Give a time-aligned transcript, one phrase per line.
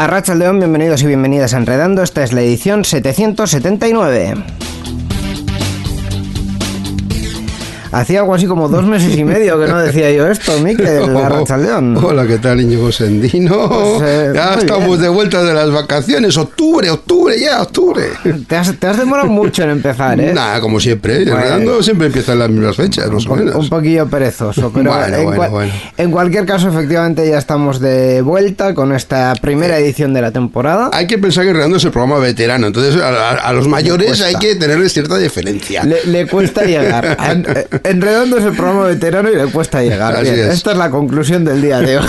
[0.00, 2.02] A Racha León, bienvenidos y bienvenidas a Enredando.
[2.02, 4.59] Esta es la edición 779.
[7.92, 11.28] Hacía algo así como dos meses y medio que no decía yo esto, Miquel, la
[11.28, 11.98] Racha León.
[12.00, 13.68] Hola, ¿qué tal, Íñigo Sendino?
[13.68, 15.00] Pues, eh, ya estamos bien.
[15.02, 16.36] de vuelta de las vacaciones.
[16.36, 18.04] Octubre, octubre, ya, octubre.
[18.46, 20.32] Te has, te has demorado mucho en empezar, ¿eh?
[20.32, 21.24] Nada, como siempre.
[21.24, 21.36] Bueno.
[21.38, 23.56] Enredando siempre empiezan las mismas fechas, más o menos.
[23.56, 25.72] un poquillo perezoso, pero Bueno, en, bueno, cual- bueno.
[25.96, 30.90] en cualquier caso, efectivamente, ya estamos de vuelta con esta primera edición de la temporada.
[30.92, 32.68] Hay que pensar que Enredando es el programa veterano.
[32.68, 35.82] Entonces, a, a- a los mayores hay que tenerles cierta deferencia.
[35.82, 37.16] Le, le cuesta llegar.
[37.84, 40.16] En- Enredando es el programa veterano y le cuesta llegar.
[40.16, 40.54] Así Bien, es.
[40.54, 42.04] Esta es la conclusión del día de hoy.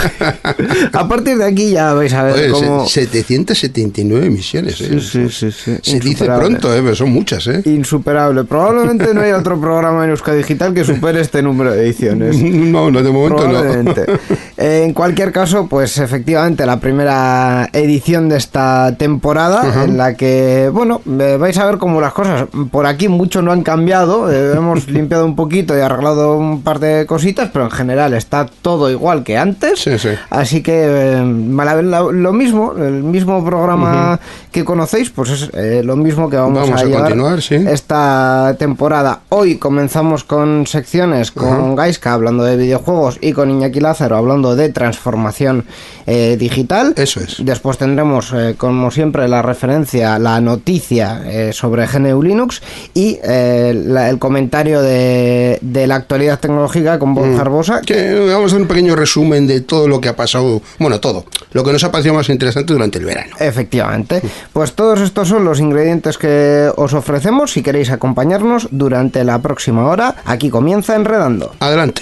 [0.93, 2.85] A partir de aquí ya vais a ver Oye, cómo...
[2.87, 4.99] se- 779 emisiones, ¿eh?
[4.99, 5.77] Sí, sí, sí.
[5.81, 6.81] Se dice pronto, ¿eh?
[6.83, 7.61] Pero son muchas, ¿eh?
[7.65, 8.43] Insuperable.
[8.45, 12.35] Probablemente no haya otro programa en Euskadi Digital que supere este número de ediciones.
[12.71, 13.49] No, no, de momento no.
[13.59, 14.01] Probablemente.
[14.07, 14.17] Eh,
[14.61, 21.01] en cualquier caso, pues efectivamente la primera edición de esta temporada en la que, bueno,
[21.19, 24.31] eh, vais a ver cómo las cosas por aquí mucho no han cambiado.
[24.31, 28.45] eh, hemos limpiado un poquito y arreglado un par de cositas, pero en general está
[28.61, 29.79] todo igual que antes.
[29.79, 30.09] Sí, sí.
[30.29, 34.19] Así que eh, lo, mismo, el mismo programa
[34.51, 37.55] que conocéis, pues es eh, lo mismo que vamos, Vamos a llevar sí.
[37.55, 39.21] esta temporada.
[39.29, 44.69] Hoy comenzamos con secciones con Gaiska hablando de videojuegos y con Iñaki Lázaro hablando de
[44.69, 45.65] transformación
[46.07, 46.93] eh, digital.
[46.97, 47.37] Eso es.
[47.39, 52.61] Después tendremos, eh, como siempre, la referencia, la noticia eh, sobre GNU Linux
[52.93, 57.81] y la- el comentario de, de la actualidad tecnológica con Borja Arbosa.
[57.81, 60.61] Que vamos a hacer un pequeño resumen de todo lo que ha pasado.
[60.79, 61.25] Bueno, todo.
[61.53, 63.35] Lo que nos ha parecido más interesante durante el verano.
[63.39, 64.21] Efectivamente.
[64.53, 69.87] Pues todos estos son los ingredientes que os ofrecemos si queréis acompañarnos durante la próxima
[69.87, 70.15] hora.
[70.25, 71.53] Aquí comienza Enredando.
[71.59, 72.01] Adelante.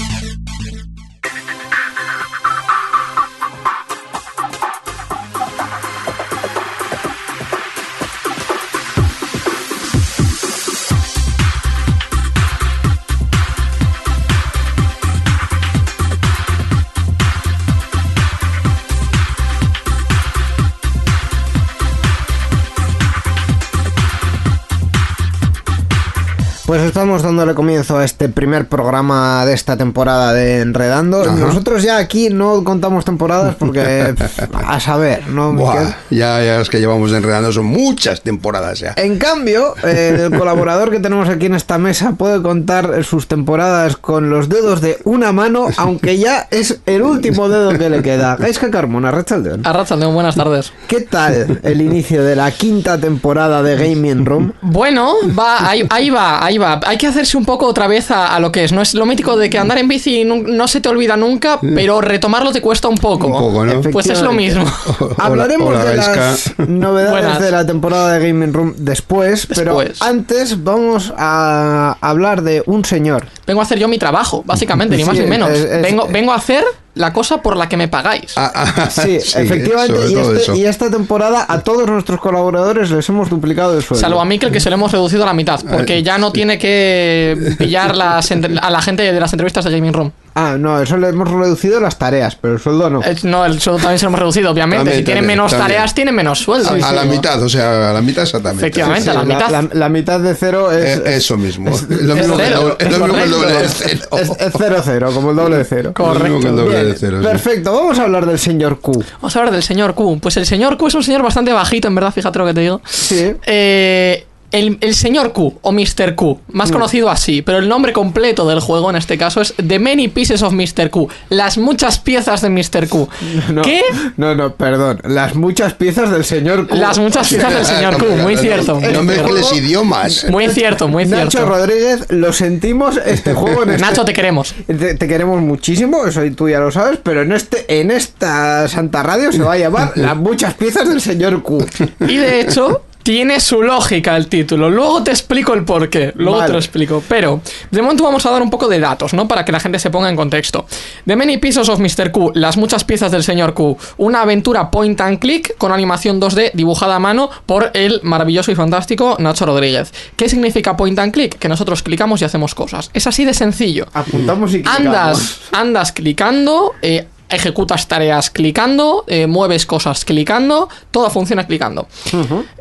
[26.71, 31.21] Pues estamos dándole comienzo a este primer programa de esta temporada de Enredando.
[31.21, 31.33] Ajá.
[31.33, 34.15] Nosotros ya aquí no contamos temporadas porque
[34.53, 35.51] a saber, ¿no?
[35.51, 38.93] Buah, ya, ya las que llevamos enredando son muchas temporadas ya.
[38.95, 43.97] En cambio, eh, el colaborador que tenemos aquí en esta mesa puede contar sus temporadas
[43.97, 48.35] con los dedos de una mano, aunque ya es el último dedo que le queda.
[48.39, 49.67] Gaiska Carmona, Rachaldeón.
[49.67, 50.71] Arrachaldeón, buenas tardes.
[50.87, 54.53] ¿Qué tal el inicio de la quinta temporada de Gaming Room?
[54.61, 56.60] Bueno, va, ahí, ahí va, ahí va.
[56.65, 58.71] Hay que hacerse un poco otra vez a, a lo que es.
[58.71, 62.01] No es lo mítico de que andar en bici no se te olvida nunca, pero
[62.01, 63.27] retomarlo te cuesta un poco.
[63.27, 63.81] Un poco, ¿no?
[63.91, 64.63] Pues es lo mismo.
[64.99, 67.39] Hola, Hablaremos hola, de las novedades Buenas.
[67.41, 70.01] de la temporada de Gaming Room después, pero Después.
[70.01, 73.25] antes vamos a hablar de un señor.
[73.47, 75.49] Vengo a hacer yo mi trabajo, básicamente, ni más ni menos.
[75.49, 78.33] es- es- vengo, vengo a hacer la cosa por la que me pagáis.
[78.37, 83.29] Ah, ah, Sí, efectivamente, y, este- y esta temporada a todos nuestros colaboradores les hemos
[83.29, 84.01] duplicado el sueldo.
[84.01, 86.57] Salvo a Mikel, que se lo hemos reducido a la mitad, porque ya no tiene
[86.57, 90.11] que pillar las entre- a la gente de las entrevistas de Gaming Room.
[90.33, 93.01] Ah, no, eso le hemos reducido las tareas, pero el sueldo no.
[93.03, 94.77] Eh, No, el sueldo también se lo hemos reducido, obviamente.
[94.85, 95.67] También, si tienen también, menos también.
[95.67, 96.69] tareas, tienen menos sueldo.
[96.69, 98.65] a, a la mitad, o sea, a la mitad exactamente.
[98.65, 99.09] Efectivamente.
[99.09, 99.49] a la mitad.
[99.49, 100.97] la, la mitad de cero es.
[100.99, 101.69] Eh, eso mismo.
[101.69, 104.07] Es lo mismo que el cero, doble- de cero.
[104.17, 105.93] es- es cero cero, como el doble de cero.
[105.97, 107.27] Lo mismo que el doble de cero, sí.
[107.27, 109.03] perfecto, vamos a hablar del señor Q.
[109.15, 110.19] Vamos a hablar del señor Q.
[110.21, 112.61] Pues el señor Q es un señor bastante bajito, en verdad, fíjate lo que te
[112.61, 112.81] digo.
[112.85, 113.33] Sí.
[113.45, 116.15] Eh, el, el señor Q, o Mr.
[116.15, 119.79] Q, más conocido así, pero el nombre completo del juego en este caso es The
[119.79, 120.89] Many Pieces of Mr.
[120.89, 121.07] Q.
[121.29, 122.87] Las muchas piezas de Mr.
[122.89, 123.07] Q.
[123.51, 123.81] No, ¿Qué?
[124.17, 124.99] No, no, perdón.
[125.03, 126.75] Las muchas piezas del señor Q.
[126.75, 128.75] Las muchas piezas del señor Q, muy cierto.
[128.75, 129.03] muy No cierto.
[129.03, 130.25] mezcles idiomas.
[130.29, 131.49] Muy cierto, muy Nacho cierto.
[131.49, 134.53] Rodríguez, lo sentimos, este juego en este- Nacho, te queremos.
[134.67, 139.03] Te, te queremos muchísimo, eso tú ya lo sabes, pero en este en esta Santa
[139.03, 141.65] Radio se va a llamar Las muchas piezas del señor Q.
[142.07, 144.69] Y de hecho, tiene su lógica el título.
[144.69, 146.13] Luego te explico el porqué.
[146.15, 146.47] Luego Vale.
[146.47, 147.03] te lo explico.
[147.07, 149.27] Pero, de momento vamos a dar un poco de datos, ¿no?
[149.27, 150.65] Para que la gente se ponga en contexto.
[151.05, 152.11] The Many Pieces of Mr.
[152.11, 153.77] Q, las muchas piezas del señor Q.
[153.97, 158.55] Una aventura point and click con animación 2D dibujada a mano por el maravilloso y
[158.55, 159.93] fantástico Nacho Rodríguez.
[160.15, 161.37] ¿Qué significa point and click?
[161.37, 162.89] Que nosotros clicamos y hacemos cosas.
[162.93, 163.87] Es así de sencillo.
[163.93, 164.79] Apuntamos y clicamos.
[164.79, 171.87] Andas, andas clicando, eh, ejecutas tareas clicando, eh, mueves cosas clicando, todo funciona clicando.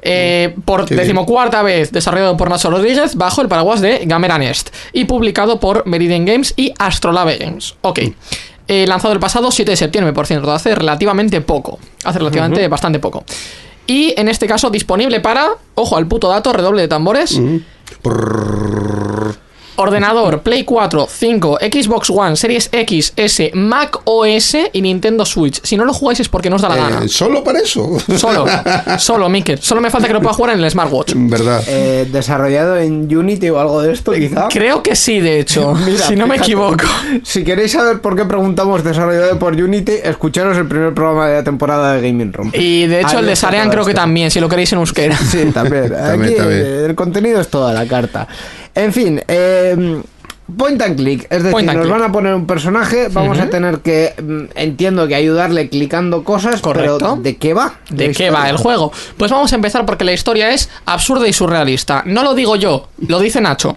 [0.02, 1.04] Eh, por Qué bien.
[1.04, 5.86] decimocuarta vez desarrollado por Nacho Rodríguez bajo el paraguas de Gamera Nest y publicado por
[5.86, 7.74] Meridian Games y Astrolabe Games.
[7.82, 8.00] Ok.
[8.68, 11.78] Eh, lanzado el pasado 7 de septiembre, por cierto, hace relativamente poco.
[12.04, 13.24] Hace relativamente bastante poco.
[13.86, 17.40] Y en este caso disponible para, ojo al puto dato, redoble de tambores.
[19.80, 25.60] Ordenador, Play 4, 5, Xbox One, Series X, S, Mac OS y Nintendo Switch.
[25.62, 27.04] Si no lo jugáis es porque no os da la gana.
[27.04, 27.98] Eh, Solo para eso.
[28.16, 28.44] Solo,
[28.98, 29.60] solo, Miker.
[29.60, 31.12] Solo me falta que lo pueda jugar en el smartwatch.
[31.16, 31.62] Verdad.
[31.66, 34.48] Eh, desarrollado en Unity o algo de esto, quizá.
[34.48, 35.74] Creo que sí, de hecho.
[35.86, 36.84] Mira, si no me equivoco.
[37.22, 41.44] Si queréis saber por qué preguntamos desarrollado por Unity, escucharos el primer programa de la
[41.44, 42.50] temporada de Gaming Room.
[42.54, 45.16] Y de hecho Ahí el de Sarean creo que también, si lo queréis en euskera.
[45.16, 45.70] Sí, también.
[45.90, 46.66] También, Aquí también.
[46.90, 48.26] el contenido es toda la carta.
[48.74, 49.69] En fin, eh,
[50.56, 51.26] point and click.
[51.30, 51.90] Es decir, nos click.
[51.90, 56.60] van a poner un personaje, vamos a tener que, mm, entiendo que ayudarle clicando cosas,
[56.60, 56.98] Correcto.
[56.98, 57.74] pero ¿de qué va?
[57.90, 58.92] ¿De qué va el juego?
[59.16, 62.02] Pues vamos a empezar porque la historia es absurda y surrealista.
[62.06, 63.76] No lo digo yo, lo dice Nacho.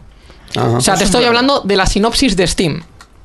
[0.56, 0.78] Ajá.
[0.78, 2.84] O sea, te estoy hablando de la sinopsis de Steam.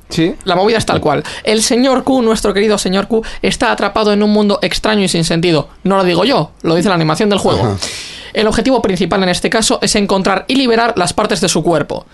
[0.09, 0.35] Sí.
[0.43, 1.23] La movida es tal cual.
[1.43, 5.23] El señor Q, nuestro querido señor Q, está atrapado en un mundo extraño y sin
[5.23, 5.69] sentido.
[5.83, 7.63] No lo digo yo, lo dice la animación del juego.
[7.63, 7.77] Ajá.
[8.33, 12.05] El objetivo principal en este caso es encontrar y liberar las partes de su cuerpo.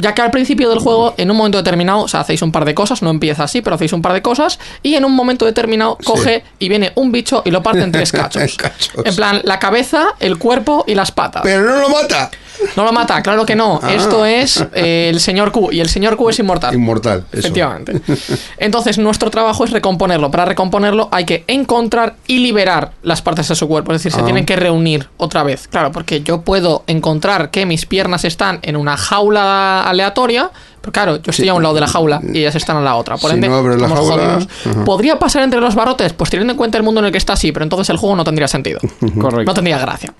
[0.00, 2.64] Ya que al principio del juego, en un momento determinado, o sea, hacéis un par
[2.64, 5.44] de cosas, no empieza así, pero hacéis un par de cosas, y en un momento
[5.44, 8.56] determinado coge y viene un bicho y lo parte en tres cachos.
[8.56, 8.90] Cachos.
[9.04, 11.42] En plan, la cabeza, el cuerpo y las patas.
[11.42, 12.30] Pero no lo mata.
[12.76, 13.80] No lo mata, claro que no.
[13.88, 13.92] Ah.
[13.94, 16.74] Esto es eh, el señor Q, y el señor Q es inmortal.
[16.74, 17.24] Inmortal.
[17.30, 17.38] Eso.
[17.40, 18.00] Efectivamente.
[18.58, 20.30] Entonces, nuestro trabajo es recomponerlo.
[20.30, 23.92] Para recomponerlo hay que encontrar y liberar las partes de su cuerpo.
[23.92, 24.24] Es decir, se Ah.
[24.24, 25.68] tienen que reunir otra vez.
[25.68, 30.50] Claro, porque yo puedo encontrar que mis piernas están en una jaula aleatoria.
[30.80, 31.48] Pero claro, yo estoy Sí.
[31.48, 33.16] a un lado de la jaula y ellas están a la otra.
[33.16, 34.38] Por Si ende, no abres la jaula.
[34.84, 36.12] ¿Podría pasar entre los barrotes?
[36.12, 38.14] Pues teniendo en cuenta el mundo en el que está así, pero entonces el juego
[38.16, 38.78] no tendría sentido.
[39.20, 39.44] Correcto.
[39.44, 40.14] No tendría gracia.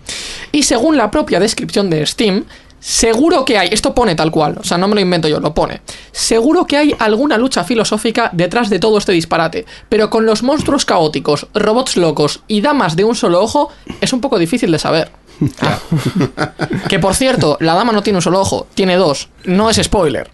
[0.52, 2.44] Y según la propia descripción de Steam,
[2.80, 5.52] seguro que hay, esto pone tal cual, o sea, no me lo invento yo, lo
[5.54, 5.80] pone.
[6.12, 10.84] Seguro que hay alguna lucha filosófica detrás de todo este disparate, pero con los monstruos
[10.84, 13.70] caóticos, robots locos y damas de un solo ojo,
[14.00, 15.10] es un poco difícil de saber.
[16.88, 19.28] que por cierto, la dama no tiene un solo ojo, tiene dos.
[19.44, 20.30] No es spoiler.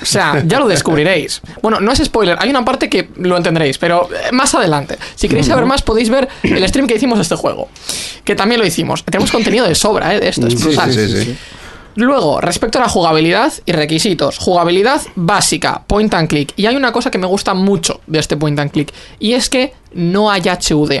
[0.00, 1.40] O sea, ya lo descubriréis.
[1.62, 4.96] Bueno, no es spoiler, hay una parte que lo entenderéis, pero eh, más adelante.
[5.16, 7.68] Si queréis saber más, podéis ver el stream que hicimos de este juego.
[8.24, 9.04] Que también lo hicimos.
[9.04, 10.20] Tenemos contenido de sobra, ¿eh?
[10.20, 10.92] De esto, es Sí, brutal.
[10.92, 11.36] sí, sí, sí.
[11.96, 14.38] Luego, respecto a la jugabilidad y requisitos.
[14.38, 16.52] Jugabilidad básica, point and click.
[16.56, 18.92] Y hay una cosa que me gusta mucho de este point and click.
[19.18, 20.92] Y es que no hay HUD.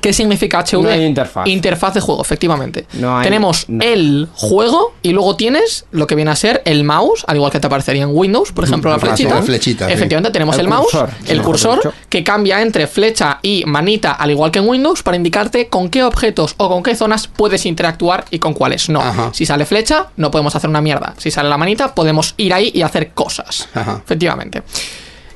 [0.00, 0.82] ¿Qué significa HUD?
[0.82, 1.46] No hay interfaz.
[1.46, 2.86] Interfaz de juego, efectivamente.
[2.94, 7.24] No hay Tenemos el juego y luego tienes lo que viene a ser el mouse,
[7.26, 9.34] al igual que te aparecería en Windows, por ejemplo, la flechita.
[9.36, 9.92] la flechita, sí.
[9.92, 14.30] Efectivamente, tenemos el, El mouse, cursor, el cursor, que cambia entre flecha y manita, al
[14.30, 18.24] igual que en Windows, para indicarte con qué objetos o con qué zonas puedes interactuar
[18.30, 19.00] y con cuáles no.
[19.00, 19.30] Ajá.
[19.32, 21.14] Si sale flecha, no podemos hacer una mierda.
[21.18, 23.68] Si sale la manita, podemos ir ahí y hacer cosas.
[23.74, 24.00] Ajá.
[24.04, 24.62] Efectivamente.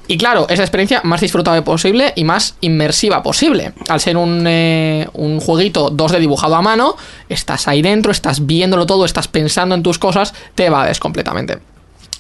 [0.07, 3.73] Y claro, es la experiencia más disfrutable posible y más inmersiva posible.
[3.89, 6.97] Al ser un, eh, un jueguito 2D dibujado a mano,
[7.29, 11.59] estás ahí dentro, estás viéndolo todo, estás pensando en tus cosas, te evades completamente.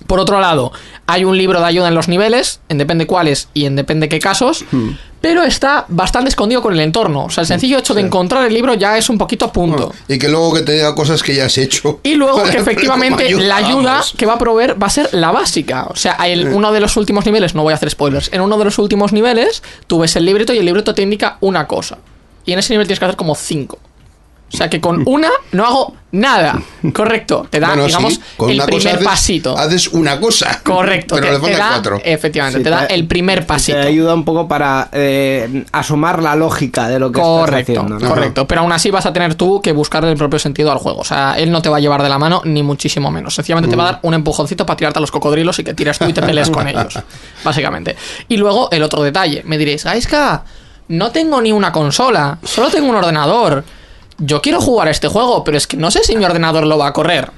[0.06, 0.72] Por otro lado,
[1.06, 4.18] hay un libro de ayuda en los niveles, en depende cuáles y en depende qué
[4.18, 4.64] casos,
[5.24, 7.24] pero está bastante escondido con el entorno.
[7.24, 9.90] O sea, el sencillo hecho de encontrar el libro ya es un poquito punto.
[10.06, 12.00] Y que luego que te diga cosas que ya has hecho.
[12.02, 14.14] Y luego que efectivamente ayuda, la ayuda vamos.
[14.18, 15.86] que va a proveer va a ser la básica.
[15.88, 18.58] O sea, en uno de los últimos niveles, no voy a hacer spoilers, en uno
[18.58, 21.96] de los últimos niveles tú ves el libreto y el libreto te indica una cosa.
[22.44, 23.78] Y en ese nivel tienes que hacer como cinco.
[24.52, 26.62] O sea que con una no hago nada.
[26.92, 27.44] Correcto.
[27.50, 29.58] Te da, Bueno, digamos, sí, con el una cosa primer haces- pasito.
[29.58, 30.60] Haces una cosa.
[30.62, 31.16] Correcto.
[31.16, 32.00] Pero te, le te pones da, cuatro.
[32.04, 33.80] efectivamente, Sí, te da te- el primer pasito.
[33.80, 37.98] Te ayuda un poco para eh, asomar la lógica de lo que Correcto, estás haciendo.
[37.98, 38.08] ¿no?
[38.14, 38.46] correcto.
[38.46, 41.00] Pero aún así vas a tener tú que buscarle el propio sentido al juego.
[41.00, 43.34] O sea, él no te va a llevar de la mano, ni muchísimo menos.
[43.34, 45.98] Sencillamente te va a dar un empujoncito para tirarte a los cocodrilos y que tires
[45.98, 46.96] tú y te pelees con ellos.
[47.42, 47.96] Básicamente.
[48.28, 49.42] Y luego el otro detalle.
[49.46, 50.44] Me diréis, Gaiska,
[50.88, 53.64] no tengo ni una consola, solo tengo un ordenador.
[54.18, 56.78] Yo quiero jugar a este juego, pero es que no sé si mi ordenador lo
[56.78, 57.30] va a correr.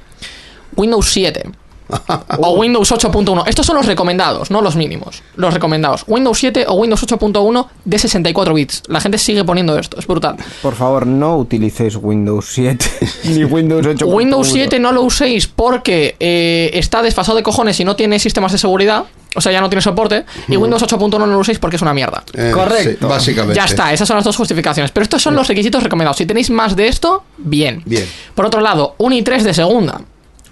[0.77, 1.51] Windows 7.
[2.39, 3.45] O Windows 8.1.
[3.47, 5.23] Estos son los recomendados, no los mínimos.
[5.37, 6.05] Los recomendados.
[6.07, 8.83] Windows 7 o Windows 8.1 de 64 bits.
[8.89, 10.37] La gente sigue poniendo esto, es brutal.
[10.63, 12.87] Por favor, no utilicéis Windows 7
[13.25, 14.07] ni Windows 8.
[14.07, 18.53] Windows 7 no lo uséis porque eh, está desfasado de cojones y no tiene sistemas
[18.53, 19.05] de seguridad.
[19.37, 20.25] O sea, ya no tiene soporte.
[20.49, 22.25] Y Windows 8.1 no lo uséis porque es una mierda.
[22.35, 23.07] Eh, Correcto.
[23.07, 23.55] sí, básicamente.
[23.55, 24.91] Ya está, esas son las dos justificaciones.
[24.91, 26.17] Pero estos son los requisitos recomendados.
[26.17, 27.83] Si tenéis más de esto, bien.
[27.85, 28.09] Bien.
[28.35, 30.01] Por otro lado, un i3 de segunda.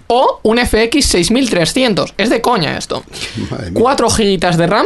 [0.07, 2.13] O un FX 6300.
[2.17, 3.03] Es de coña esto.
[3.49, 3.81] Madre mía.
[3.81, 4.85] 4 gigas de RAM.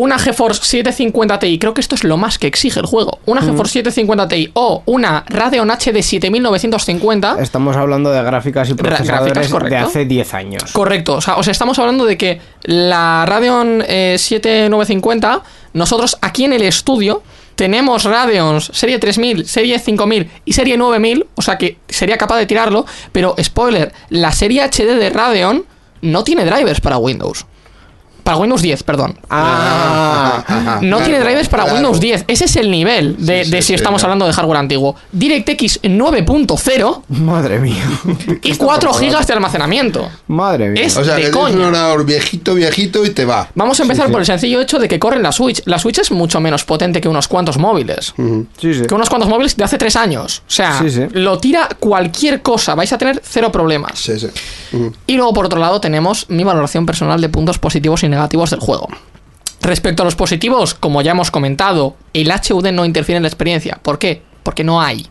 [0.00, 3.18] Una GeForce 750 Ti, creo que esto es lo más que exige el juego.
[3.26, 7.36] Una GeForce 750 Ti o una Radeon HD 7950.
[7.38, 10.72] Estamos hablando de gráficas y gráficas, procesadores de hace 10 años.
[10.72, 15.42] Correcto, o sea, o sea, estamos hablando de que la Radeon eh, 7950,
[15.74, 17.22] nosotros aquí en el estudio
[17.54, 22.46] tenemos Radeons serie 3000, serie 5000 y serie 9000, o sea que sería capaz de
[22.46, 25.66] tirarlo, pero spoiler, la serie HD de Radeon
[26.00, 27.44] no tiene drivers para Windows.
[28.24, 29.18] Para Windows 10, perdón.
[29.28, 31.76] Ah, Ajá, No claro, tiene drivers para claro.
[31.78, 32.24] Windows 10.
[32.28, 34.96] Ese es el nivel de, Sí, de sí, si sí, estamos hablando de hardware antiguo.
[35.12, 37.84] DirectX 9.0 madre mía.
[38.42, 40.08] y 4 GB de almacenamiento.
[40.28, 40.82] Madre mía.
[40.84, 41.54] Es- O sea, de que coña.
[41.56, 43.48] un ordenador viejito, viejito y te va.
[43.54, 44.12] Vamos a empezar sí.
[44.12, 45.62] por el sencillo hecho de que corre la Switch.
[45.66, 48.12] La Switch es mucho menos potente que unos cuantos móviles.
[48.60, 48.82] Sí, sí.
[48.86, 50.38] Que unos cuantos móviles de hace tres años.
[50.46, 51.02] O sea, Sí, sí.
[51.12, 52.74] lo tira cualquier cosa.
[52.74, 53.98] Vais a tener cero problemas.
[53.98, 54.28] Sí, sí.
[54.72, 54.92] Ujú.
[55.06, 58.60] Y luego, por otro lado, tenemos mi valoración personal de puntos positivos y negativos del
[58.60, 58.88] juego.
[59.62, 63.78] Respecto a los positivos, como ya hemos comentado, el HUD no interfiere en la experiencia.
[63.82, 64.22] ¿Por qué?
[64.42, 65.06] Porque no hay,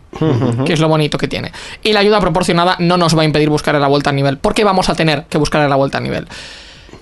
[0.66, 1.52] que es lo bonito que tiene.
[1.82, 4.64] Y la ayuda proporcionada no nos va a impedir buscar la vuelta al nivel, porque
[4.64, 6.26] vamos a tener que buscar la vuelta al nivel.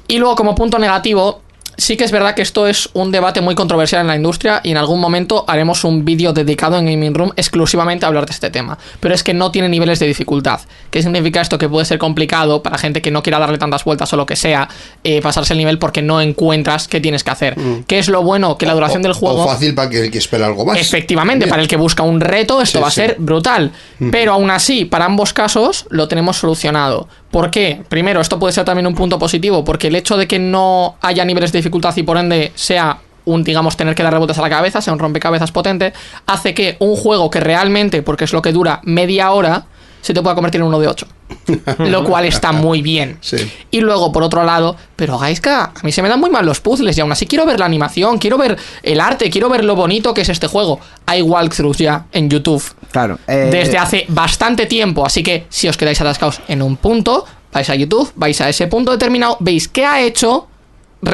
[0.09, 1.43] Y luego, como punto negativo,
[1.79, 4.73] sí que es verdad que esto es un debate muy controversial en la industria y
[4.73, 8.51] en algún momento haremos un vídeo dedicado en Gaming Room exclusivamente a hablar de este
[8.51, 8.77] tema.
[9.01, 10.61] Pero es que no tiene niveles de dificultad.
[10.91, 11.57] ¿Qué significa esto?
[11.57, 14.37] Que puede ser complicado para gente que no quiera darle tantas vueltas o lo que
[14.37, 14.69] sea,
[15.05, 17.57] eh, pasarse el nivel porque no encuentras qué tienes que hacer.
[17.87, 18.59] ¿Qué es lo bueno?
[18.59, 19.45] Que la duración O- del juego...
[19.45, 20.79] O fácil para que el que espera algo más.
[20.79, 21.51] Efectivamente, Bien.
[21.51, 22.97] para el que busca un reto, esto Sí, va a sí.
[22.97, 23.71] ser brutal.
[24.11, 27.09] Pero aún así, para ambos casos, lo tenemos solucionado.
[27.31, 27.83] ¿Por qué?
[27.89, 31.25] Primero, esto puede ser también un punto positivo, porque el hecho de que no haya
[31.25, 34.49] niveles de dificultad y por ende sea un, digamos, tener que darle vueltas a la
[34.49, 35.93] cabeza, sea un rompecabezas potente,
[36.27, 39.67] hace que un juego que realmente, porque es lo que dura media hora,
[40.01, 41.07] se te pueda convertir en uno de ocho.
[41.79, 43.19] lo cual está muy bien.
[43.21, 43.37] Sí.
[43.71, 46.61] Y luego, por otro lado, pero Gaiska, a mí se me dan muy mal los
[46.61, 49.77] puzzles y aún así quiero ver la animación, quiero ver el arte, quiero ver lo
[49.77, 50.81] bonito que es este juego.
[51.07, 53.19] Hay walkthroughs ya en YouTube Claro.
[53.27, 57.69] eh, desde hace bastante tiempo, así que si os quedáis atascados en un punto, vais
[57.69, 60.49] a YouTube, vais a ese punto determinado, veis qué ha hecho,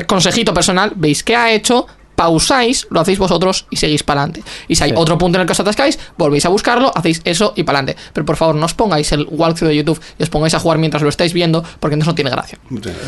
[0.06, 4.42] consejito personal, veis qué ha hecho, pausáis, lo hacéis vosotros y seguís para adelante.
[4.68, 4.96] Y si hay Sí.
[4.98, 8.02] otro punto en el que os atascáis, volvéis a buscarlo, hacéis eso y para adelante.
[8.12, 10.78] Pero por favor, no os pongáis el walkthrough de YouTube y os pongáis a jugar
[10.78, 12.58] mientras lo estáis viendo, porque entonces no tiene gracia.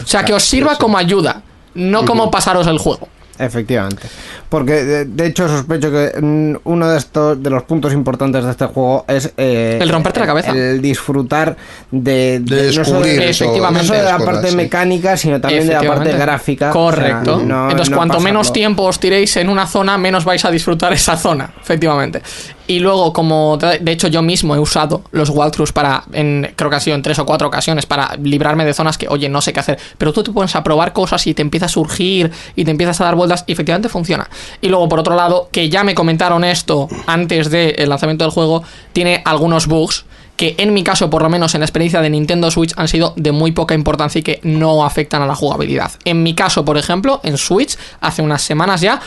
[0.05, 1.43] O sea, que os sirva como ayuda,
[1.75, 3.09] no como pasaros el juego.
[3.39, 4.03] Efectivamente.
[4.49, 8.51] Porque de, de hecho sospecho que mm, uno de estos de los puntos importantes de
[8.51, 10.53] este juego es eh, El romperte la cabeza.
[10.53, 11.57] El disfrutar
[11.91, 13.81] de, De no solo descubrir Efectivamente.
[13.83, 14.57] no solo de la cosas, parte sí.
[14.57, 16.71] mecánica, sino también de la parte gráfica.
[16.71, 17.35] Correcto.
[17.37, 20.45] O sea, no- Entonces, no cuanto menos tiempo os tiréis en una zona, menos vais
[20.45, 22.23] a disfrutar esa zona, efectivamente.
[22.67, 26.71] Y luego, como de de hecho yo mismo he usado los walkthroughs para, en, creo
[26.71, 29.41] que ha sido en tres o cuatro ocasiones, para librarme de zonas que, oye, no
[29.41, 29.79] sé qué hacer.
[29.99, 33.01] Pero tú te pones a probar cosas y te empieza a surgir y te empiezas
[33.01, 34.29] a dar vueltas y efectivamente funciona.
[34.61, 38.63] Y luego, por otro lado, que ya me comentaron esto antes del lanzamiento del juego,
[38.93, 40.05] tiene algunos bugs
[40.37, 43.15] que en mi caso, por lo menos en la experiencia de Nintendo Switch, han sido
[43.17, 45.93] de muy poca importancia y que no afectan a la jugabilidad.
[46.05, 49.01] En mi caso, por ejemplo, en Switch, hace unas semanas ya,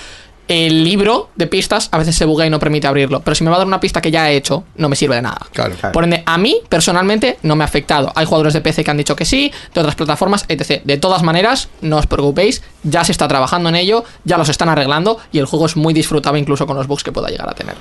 [0.49, 3.21] el libro de pistas a veces se buguea y no permite abrirlo.
[3.21, 5.15] Pero si me va a dar una pista que ya he hecho, no me sirve
[5.15, 5.37] de nada.
[5.53, 5.75] Claro.
[5.93, 8.11] Por ende, a mí personalmente no me ha afectado.
[8.15, 10.81] Hay jugadores de PC que han dicho que sí, de otras plataformas, etc.
[10.83, 14.69] De todas maneras, no os preocupéis, ya se está trabajando en ello, ya los están
[14.69, 17.53] arreglando y el juego es muy disfrutable incluso con los bugs que pueda llegar a
[17.53, 17.75] tener.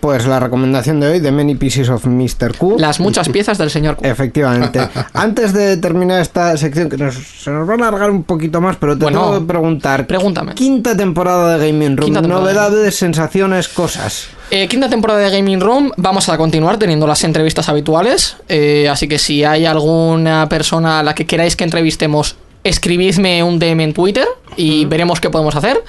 [0.00, 2.56] Pues la recomendación de hoy, de Many Pieces of Mr.
[2.58, 2.76] Q.
[2.78, 4.06] Las muchas piezas del señor Q.
[4.06, 4.80] Efectivamente.
[5.14, 8.76] Antes de terminar esta sección, que nos- se nos va a alargar un poquito más,
[8.76, 10.06] pero te Bueno, tengo que preguntar.
[10.06, 10.54] pregúntame.
[10.54, 12.12] Quinta temporada de Gaming Room.
[12.12, 14.28] Novedades, sensaciones, cosas.
[14.50, 19.08] Eh, quinta temporada de Gaming Room, vamos a continuar teniendo las entrevistas habituales, eh, así
[19.08, 23.92] que si hay alguna persona a la que queráis que entrevistemos, escribidme un DM en
[23.94, 25.82] Twitter y veremos qué podemos hacer.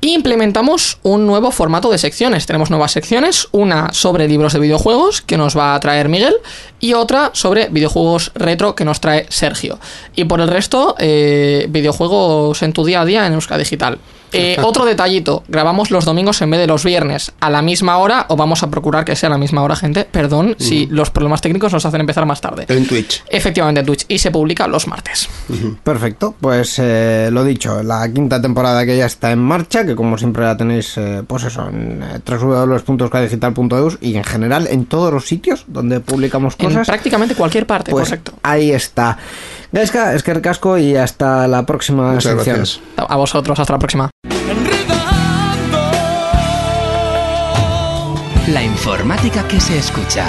[0.00, 2.46] Implementamos un nuevo formato de secciones.
[2.46, 6.34] Tenemos nuevas secciones, una sobre libros de videojuegos que nos va a traer Miguel
[6.78, 9.80] y otra sobre videojuegos retro que nos trae Sergio.
[10.14, 13.98] Y por el resto, eh, videojuegos en tu día a día en Euska Digital.
[14.32, 18.26] Eh, otro detallito, grabamos los domingos en vez de los viernes a la misma hora
[18.28, 20.04] o vamos a procurar que sea a la misma hora, gente.
[20.04, 22.66] Perdón si los problemas técnicos nos hacen empezar más tarde.
[22.68, 23.24] En Twitch.
[23.28, 25.28] Efectivamente en Twitch y se publica los martes.
[25.82, 30.18] Perfecto, pues eh, lo dicho, la quinta temporada que ya está en marcha, que como
[30.18, 35.26] siempre la tenéis, eh, pues eso, en eh, www.skdigital.eus y en general en todos los
[35.26, 36.86] sitios donde publicamos En cosas.
[36.86, 38.32] prácticamente cualquier parte, Pues correcto.
[38.42, 39.18] ahí está.
[39.70, 42.56] Gaisca, es que casco y hasta la próxima Muchas sección.
[42.56, 42.80] gracias.
[42.96, 44.10] A vosotros, hasta la próxima.
[48.48, 50.26] La informática que se escucha.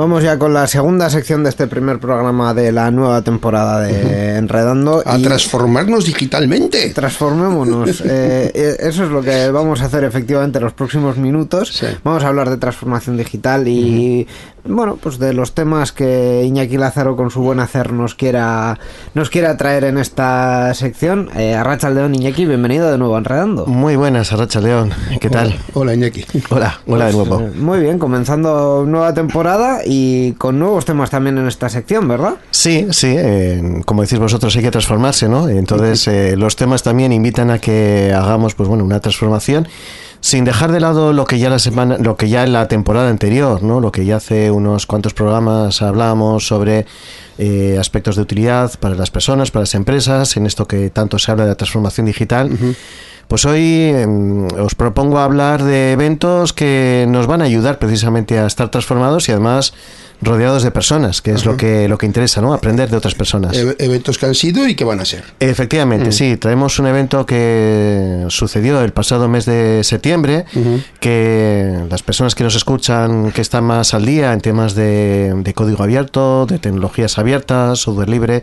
[0.00, 4.38] Vamos ya con la segunda sección de este primer programa de la nueva temporada de
[4.38, 5.02] Enredando.
[5.04, 6.88] A y transformarnos digitalmente.
[6.88, 8.00] Transformémonos.
[8.10, 11.68] Eh, eh, eso es lo que vamos a hacer efectivamente en los próximos minutos.
[11.68, 11.86] Sí.
[12.02, 14.26] Vamos a hablar de transformación digital y,
[14.64, 18.78] bueno, pues de los temas que Iñaki Lázaro con su buen hacer nos quiera,
[19.14, 21.30] nos quiera traer en esta sección.
[21.36, 23.66] Eh, Arracha León, Iñaki, bienvenido de nuevo a Enredando.
[23.66, 24.92] Muy buenas, Arracha León.
[25.20, 25.58] ¿Qué tal?
[25.74, 26.24] Hola, Iñaki.
[26.50, 27.40] Hola, hola de nuevo.
[27.40, 32.34] Eh, Muy bien, comenzando nueva temporada y con nuevos temas también en esta sección, ¿verdad?
[32.50, 35.48] Sí, sí, eh, como decís vosotros, hay que transformarse, ¿no?
[35.48, 39.68] Entonces, eh, los temas también invitan a que hagamos, pues bueno, una transformación
[40.20, 43.08] sin dejar de lado lo que ya la semana, lo que ya en la temporada
[43.08, 43.80] anterior, ¿no?
[43.80, 46.86] Lo que ya hace unos cuantos programas hablamos sobre
[47.38, 51.30] eh, aspectos de utilidad para las personas, para las empresas, en esto que tanto se
[51.30, 52.50] habla de la transformación digital.
[53.28, 58.46] Pues hoy em, os propongo hablar de eventos que nos van a ayudar precisamente a
[58.46, 59.72] estar transformados y además
[60.22, 62.52] rodeados de personas, que es lo que lo que interesa, ¿no?
[62.52, 63.56] Aprender de otras personas.
[63.56, 65.24] E- eventos que han sido y que van a ser.
[65.40, 66.36] Efectivamente, sí.
[66.36, 70.44] Traemos un evento que sucedió el pasado mes de septiembre,
[71.00, 75.54] que las personas que nos escuchan, que están más al día en temas de, de
[75.54, 78.42] código abierto, de tecnologías abiertas, software libre,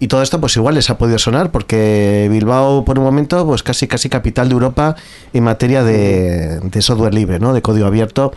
[0.00, 3.64] y todo esto pues igual les ha podido sonar porque Bilbao por un momento pues
[3.64, 4.94] casi casi capital de Europa
[5.32, 7.52] en materia de, de software libre, ¿no?
[7.52, 8.32] de código abierto,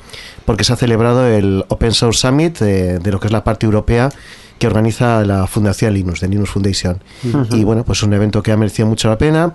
[0.45, 3.65] porque se ha celebrado el Open Source Summit de, de lo que es la parte
[3.65, 4.09] europea
[4.59, 7.01] que organiza la Fundación Linux, de Linux Foundation.
[7.51, 9.53] Y bueno, pues un evento que ha merecido mucho la pena.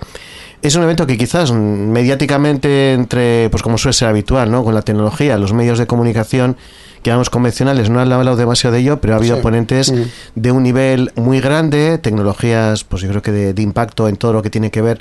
[0.63, 4.65] Es un evento que quizás mediáticamente entre, pues como suele ser habitual, ¿no?
[4.65, 6.57] Con la tecnología, los medios de comunicación
[7.03, 9.43] que llamamos convencionales no han hablado demasiado de ello, pero ha habido Sí.
[9.43, 9.93] ponentes
[10.35, 14.33] de un nivel muy grande, tecnologías, pues yo creo que de, de impacto en todo
[14.33, 14.99] lo que tiene que ver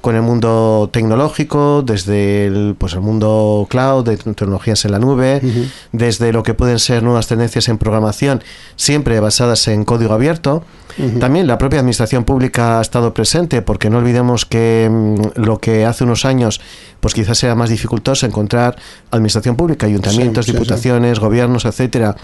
[0.00, 5.40] con el mundo tecnológico, desde el, pues el mundo cloud, de tecnologías en la nube,
[5.92, 8.42] desde lo que pueden ser nuevas tendencias en programación,
[8.76, 10.62] siempre basadas en código abierto.
[11.20, 15.84] También la propia administración pública ha estado presente, porque no olvidemos que mm, lo que
[15.84, 16.60] hace unos años,
[16.98, 18.76] pues quizás sea más dificultoso encontrar
[19.12, 20.58] administración pública, ayuntamientos, Sí, sí, sí.
[20.58, 22.16] diputaciones, gobiernos, etcétera,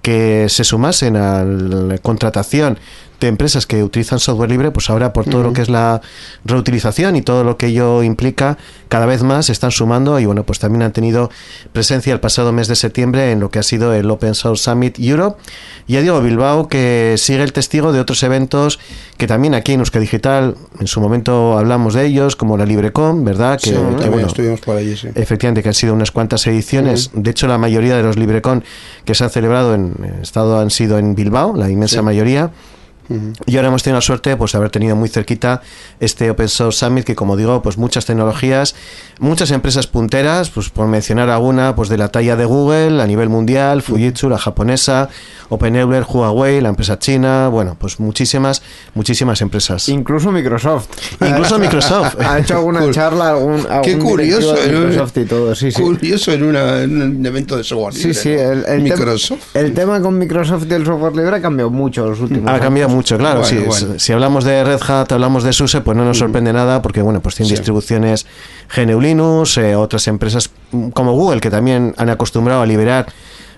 [0.00, 2.78] que se sumasen a la contratación
[3.26, 6.00] de empresas que utilizan software libre, pues ahora por todo lo que es la
[6.44, 8.58] reutilización y todo lo que ello implica,
[8.88, 11.30] cada vez más se están sumando y bueno, pues también han tenido
[11.72, 14.98] presencia el pasado mes de septiembre en lo que ha sido el Open Source Summit
[14.98, 15.40] Europe.
[15.86, 18.78] Y ya digo, Bilbao que sigue el testigo de otros eventos
[19.16, 23.24] que también aquí en Euska Digital, en su momento hablamos de ellos, como la LibreCon,
[23.24, 23.58] ¿verdad?
[23.60, 25.08] Que, Sí, que, también bueno, estuvimos por allí, sí.
[25.14, 27.10] Efectivamente, que han sido unas cuantas ediciones.
[27.14, 28.64] De hecho, la mayoría de los LibreCon
[29.04, 32.02] que se han celebrado en en estado han sido en Bilbao, la inmensa Sí.
[32.02, 32.50] mayoría.
[33.46, 35.60] Y ahora hemos tenido la suerte pues, de haber tenido muy cerquita
[36.00, 38.74] este Open Source Summit, que como digo, pues muchas tecnologías,
[39.18, 43.28] muchas empresas punteras, pues por mencionar alguna, pues de la talla de Google a nivel
[43.28, 45.08] mundial, Fujitsu, la japonesa,
[45.48, 48.62] OpenEuler, Huawei, la empresa china, bueno, pues muchísimas,
[48.94, 49.88] muchísimas empresas.
[49.88, 50.88] Incluso Microsoft.
[51.20, 52.16] Incluso Microsoft.
[52.26, 52.92] ha hecho alguna Cool.
[52.94, 54.80] charla, algún, Qué curioso, de ¿no?
[54.80, 55.82] Microsoft y todo, sí, sí.
[55.82, 58.40] Curioso en, una- en un evento de software Sí, libre, sí, ¿no?
[58.52, 59.40] el, el Microsoft.
[59.52, 62.52] Tema, el tema con Microsoft y el software libre ha cambiado mucho los últimos Ha
[62.54, 62.62] años.
[62.64, 63.40] cambiado mucho, claro.
[63.40, 63.98] Bueno, si, bueno.
[63.98, 67.20] si hablamos de Red Hat, hablamos de SUSE, pues no nos sorprende nada porque, bueno,
[67.20, 67.54] pues tiene Sí.
[67.56, 68.26] distribuciones
[68.74, 70.50] GNU Linux, eh, otras empresas
[70.94, 73.06] como Google que también han acostumbrado a liberar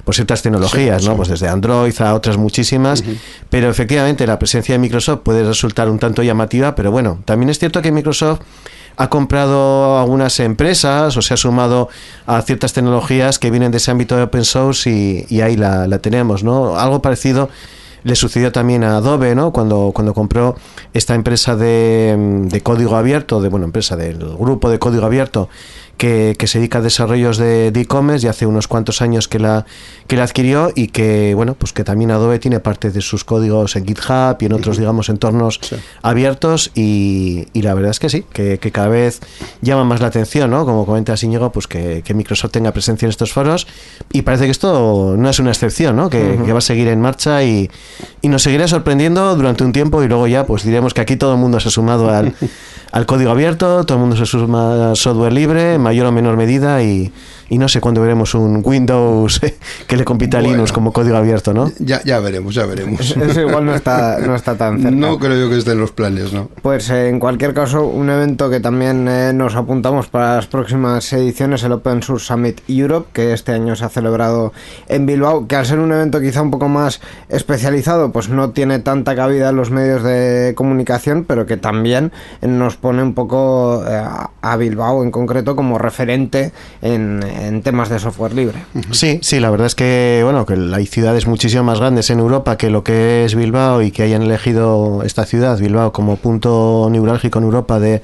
[0.05, 1.13] pues ciertas tecnologías, Sí, ¿no?
[1.13, 1.17] sí.
[1.17, 3.03] Pues desde Android a otras muchísimas,
[3.49, 7.59] pero efectivamente la presencia de Microsoft puede resultar un tanto llamativa, pero bueno, también es
[7.59, 8.41] cierto que Microsoft
[8.97, 11.89] ha comprado algunas empresas o se ha sumado
[12.27, 15.87] a ciertas tecnologías que vienen de ese ámbito de open source y, y ahí la,
[15.89, 16.77] la tenemos, ¿no?
[16.79, 17.49] Algo parecido
[18.05, 19.51] le sucedió también a Adobe, ¿no?
[19.51, 20.55] Cuando, cuando compró
[20.93, 25.49] esta empresa de, mm, de código abierto, de bueno, empresa del grupo de código abierto
[25.97, 29.39] que, que se dedica a desarrollos de de e-commerce y hace unos cuantos años que
[29.39, 29.67] la,
[30.07, 33.77] que la adquirió y que, bueno, pues que también Adobe tiene parte de sus códigos
[33.77, 35.61] en GitHub y en otros, digamos, entornos
[36.03, 39.21] abiertos y, y la verdad es que sí, que, que cada vez
[39.61, 40.65] llama más la atención, ¿no?
[40.65, 43.67] Como comenta Íñigo, pues que, que Microsoft tenga presencia en estos foros
[44.13, 46.11] y parece que esto no es una excepción, ¿no?
[46.11, 47.71] Que, que va a seguir en marcha y,
[48.23, 51.35] y nos seguirá sorprendiendo durante un tiempo y luego ya pues diremos que aquí todo
[51.35, 52.35] el mundo se ha sumado al,
[52.93, 56.83] al código abierto, todo el mundo se suma al software libre mayor o menor medida
[56.83, 57.13] y,
[57.49, 59.41] y no sé cuándo veremos un Windows
[59.87, 60.41] que le compita a.
[60.41, 61.71] Linux como código abierto, ¿no?
[61.79, 63.17] Ya, ya veremos, ya veremos.
[63.17, 64.91] Eso igual no está, no está tan cerca.
[64.91, 66.49] No creo yo que esté en los planes, ¿no?
[66.63, 71.11] Pues eh, en cualquier caso, un evento que también eh, nos apuntamos para las próximas
[71.13, 74.53] ediciones, el Open Source Summit Europe, que este año se ha celebrado
[74.89, 78.79] en Bilbao, que al ser un evento quizá un poco más especializado, pues no tiene
[78.79, 83.95] tanta cabida en los medios de comunicación, pero que también nos pone un poco eh,
[83.95, 86.53] a- a Bilbao en concreto como referente
[86.83, 88.65] en, en temas de software libre.
[88.93, 92.57] Sí, sí, la verdad es que bueno, que hay ciudades muchísimo más grandes en Europa
[92.57, 97.39] que lo que es Bilbao y que hayan elegido esta ciudad, Bilbao, como punto neurálgico
[97.39, 98.03] en Europa de,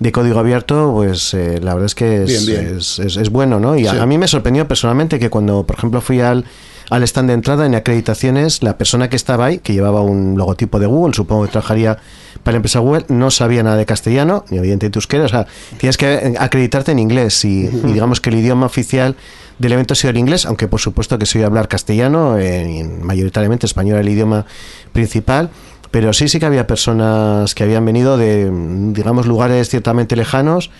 [0.00, 2.76] de código abierto, pues eh, la verdad es que es, Bien, bien.
[2.78, 3.76] es- es- es bueno, ¿no?
[3.76, 6.44] Y a- a, mí me sorprendió personalmente que cuando, por ejemplo, fui al
[6.92, 10.78] al stand de entrada en acreditaciones, la persona que estaba ahí, que llevaba un logotipo
[10.78, 11.96] de Google, supongo que trabajaría
[12.42, 15.46] para la empresa Google, no sabía nada de castellano, ni evidentemente euskera, o sea,
[15.78, 19.16] tienes que acreditarte en inglés y, y digamos que el idioma oficial
[19.58, 23.64] del evento ha sido el inglés, aunque por supuesto que soy hablar castellano, eh, mayoritariamente
[23.64, 24.44] español el idioma
[24.92, 25.48] principal,
[25.90, 28.50] pero sí, sí que había personas que habían venido de,
[28.92, 30.70] digamos, lugares ciertamente lejanos.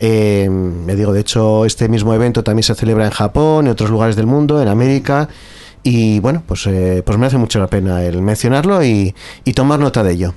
[0.00, 3.90] Eh, me digo, de hecho, este mismo evento también se celebra en Japón, en otros
[3.90, 5.28] lugares del mundo, en América.
[5.88, 10.02] Y bueno, pues, eh, pues merece mucho la pena el mencionarlo y, y tomar nota
[10.02, 10.34] de ello.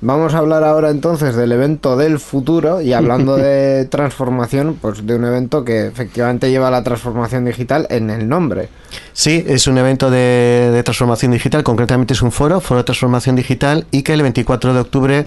[0.00, 5.14] Vamos a hablar ahora entonces del evento del futuro y hablando de transformación, pues de
[5.14, 8.68] un evento que efectivamente lleva la transformación digital en el nombre.
[9.12, 13.36] Sí, es un evento de, de transformación digital, concretamente es un foro, foro de transformación
[13.36, 15.26] digital, y que el 24 de octubre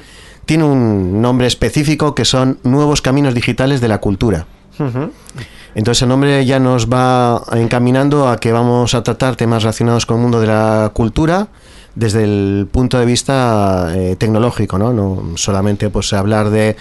[0.52, 4.48] tiene un nombre específico que son Nuevos Caminos Digitales de la Cultura.
[5.76, 10.18] Entonces el nombre ya nos va encaminando a que vamos a tratar temas relacionados con
[10.18, 11.48] el mundo de la cultura
[11.96, 14.92] desde el punto de vista eh, tecnológico, ¿no?
[14.92, 16.76] No solamente pues hablar de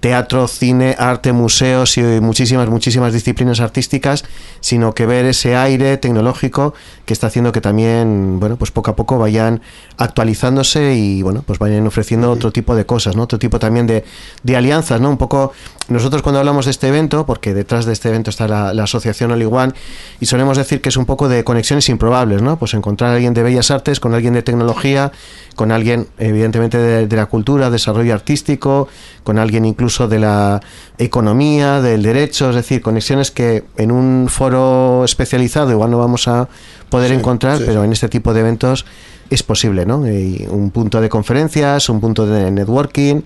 [0.00, 4.24] teatro, cine, arte, museos y muchísimas, muchísimas disciplinas artísticas,
[4.60, 8.96] sino que ver ese aire tecnológico que está haciendo que también, bueno, pues poco a
[8.96, 9.60] poco vayan
[9.96, 13.22] actualizándose y, bueno, pues vayan ofreciendo otro tipo de cosas, ¿no?
[13.22, 14.04] Otro tipo también de,
[14.42, 15.10] de alianzas, ¿no?
[15.10, 15.52] Un poco,
[15.88, 19.32] nosotros cuando hablamos de este evento, porque detrás de este evento está la, la asociación
[19.32, 19.72] One,
[20.20, 22.58] y solemos decir que es un poco de conexiones improbables, ¿no?
[22.58, 25.10] Pues encontrar a alguien de bellas artes con alguien de tecnología,
[25.56, 28.88] con alguien, evidentemente, de, de la cultura, desarrollo artístico,
[29.24, 30.60] con alguien incluso de la
[30.98, 36.48] economía, del derecho, es decir, conexiones que en un foro especializado igual no vamos a
[36.90, 37.86] poder Sí, encontrar, sí, pero sí.
[37.86, 38.84] en este tipo de eventos
[39.30, 40.06] es posible, ¿no?
[40.06, 43.22] Y un punto de conferencias, un punto de networking.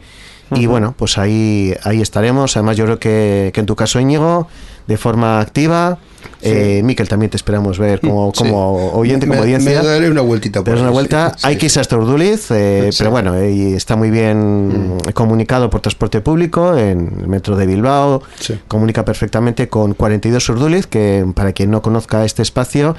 [0.54, 2.58] Y bueno, pues ahí, ahí estaremos.
[2.58, 4.48] Además, yo creo que, que en tu caso, Íñigo,
[4.86, 5.98] de forma activa.
[6.42, 8.44] Eh, Miquel, también te esperamos ver como, Sí.
[8.44, 9.82] como oyente, Me- como audiencia.
[9.82, 12.88] Me daré una vueltita por una vuelta, sí, hay sí, que irse hasta Urduliz, eh,
[12.90, 12.98] Sí.
[12.98, 18.22] pero bueno, eh, está muy bien comunicado por transporte público en el metro de Bilbao,
[18.38, 18.58] Sí.
[18.68, 22.96] comunica perfectamente con 42 Urduliz, que para quien no conozca este espacio,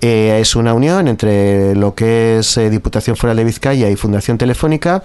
[0.00, 4.36] eh, es una unión entre lo que es eh, Diputación Foral de Vizcaya y Fundación
[4.36, 5.02] Telefónica,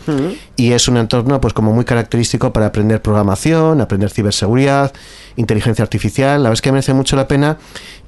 [0.57, 4.91] y es un entorno pues como muy característico para aprender programación, aprender ciberseguridad,
[5.37, 7.57] inteligencia artificial, la verdad es que merece mucho la pena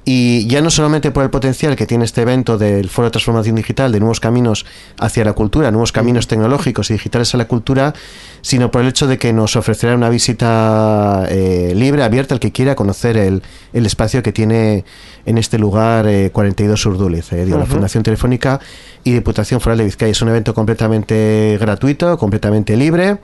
[0.04, 3.54] y ya no solamente por el potencial que tiene este evento del Foro de Transformación
[3.54, 4.66] Digital, de nuevos caminos
[4.98, 7.94] hacia la cultura, nuevos caminos tecnológicos y digitales a la cultura,
[8.40, 12.50] sino por el hecho de que nos ofrecerá una visita eh, libre, abierta, al que
[12.50, 14.84] quiera conocer el, el espacio que tiene
[15.24, 18.58] en este lugar eh, 42 Urduliz, eh, digo, la Fundación Telefónica
[19.04, 20.10] y Diputación Foral de Vizcaya.
[20.10, 23.18] Es un evento completamente gratuito, completamente libre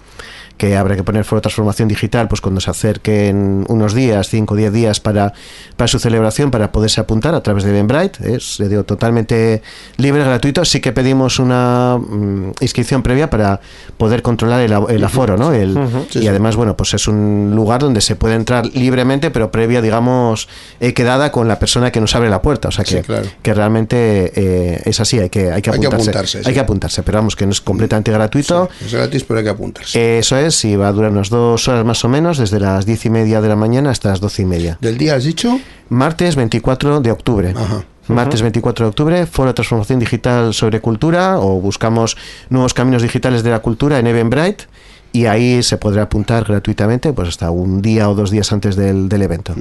[0.58, 4.56] que habrá que poner foro transformación digital pues cuando se acerquen unos días, 5 o
[4.56, 5.32] 10 días para,
[5.76, 8.34] para su celebración, para poderse apuntar a través de Eventbrite.
[8.34, 9.62] Es le digo, totalmente
[9.96, 10.64] libre, gratuito.
[10.64, 13.60] Sí que pedimos una mm, inscripción previa para
[13.96, 15.52] poder controlar el, el aforo, ¿no?
[15.52, 15.78] El-
[16.14, 20.48] y además, bueno, pues es un lugar donde se puede entrar libremente, pero previa, digamos,
[20.80, 22.68] eh, quedada con la persona que nos abre la puerta.
[22.68, 23.26] O sea que, Sí, claro.
[23.42, 26.10] que realmente eh, es así, hay que, hay que Hay que apuntarse.
[26.10, 26.52] apuntarse, Hay sí.
[26.52, 28.68] que apuntarse, pero vamos, que no es completamente gratuito.
[28.84, 30.18] Es gratis, pero hay que apuntarse.
[30.18, 33.04] Eso es, y va a durar unas dos horas más o menos, desde las diez
[33.06, 34.78] y media de la mañana hasta las doce y media.
[34.80, 35.60] ¿Del día has dicho?
[35.88, 37.54] Martes 24 de octubre.
[37.56, 37.84] Ajá.
[38.08, 42.16] Martes 24 de octubre, Foro de Transformación Digital sobre Cultura, o buscamos
[42.48, 44.64] nuevos caminos digitales de la cultura en Eventbrite,
[45.12, 49.08] y ahí se podrá apuntar gratuitamente, pues hasta un día o dos días antes del,
[49.08, 49.54] del evento.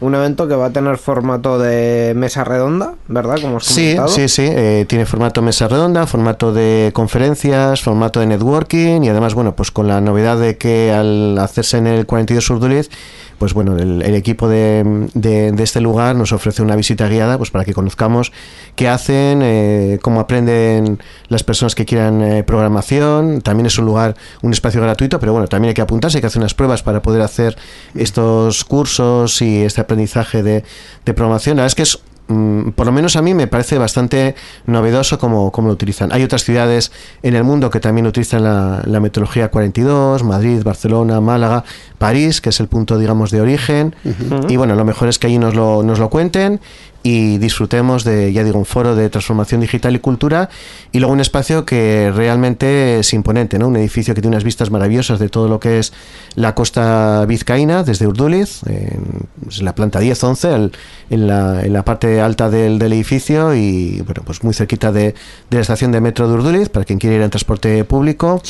[0.00, 3.38] Un evento que va a tener formato de mesa redonda, ¿verdad?
[3.42, 4.08] Como has Sí, comentado.
[4.08, 4.42] sí, sí.
[4.46, 9.70] eh, tiene formato mesa redonda, formato de conferencias, formato de networking y además, bueno, pues
[9.70, 12.90] con la novedad de que al hacerse en el 42 Surduliz,
[13.40, 17.50] pues bueno, el, equipo de, de- de este lugar nos ofrece una visita guiada pues
[17.50, 18.32] para que conozcamos
[18.76, 20.98] qué hacen, eh, cómo aprenden
[21.28, 23.40] las personas que quieran eh, programación.
[23.40, 26.26] También es un lugar, un espacio gratuito, pero bueno, también hay que apuntarse, hay que
[26.26, 27.56] hacer unas pruebas para poder hacer
[27.94, 30.62] estos cursos y este aprendizaje de,
[31.06, 31.56] de programación.
[31.56, 31.98] La verdad es que es
[32.30, 34.34] mm, por lo menos a mí me parece bastante
[34.66, 36.12] novedoso cómo, cómo lo utilizan.
[36.12, 41.20] Hay otras ciudades en el mundo que también utilizan la, la metodología 42, Madrid, Barcelona,
[41.20, 41.64] Málaga,
[41.98, 43.94] París, que es el punto, digamos, de origen.
[44.48, 46.60] Y bueno, lo mejor es que allí nos lo, nos lo cuenten
[47.02, 50.50] y disfrutemos de, ya digo, un foro de transformación digital y cultura
[50.92, 53.68] y luego un espacio que realmente es imponente, ¿no?
[53.68, 55.92] Un edificio que tiene unas vistas maravillosas de todo lo que es
[56.34, 59.00] la costa vizcaína, desde Urduliz, en,
[59.44, 60.72] pues, en la planta 10-11, al-
[61.08, 65.02] en la, en la parte alta del, del edificio y, bueno, pues muy cerquita de,
[65.50, 68.40] de la estación de metro de Urduliz, para quien quiera ir en transporte público.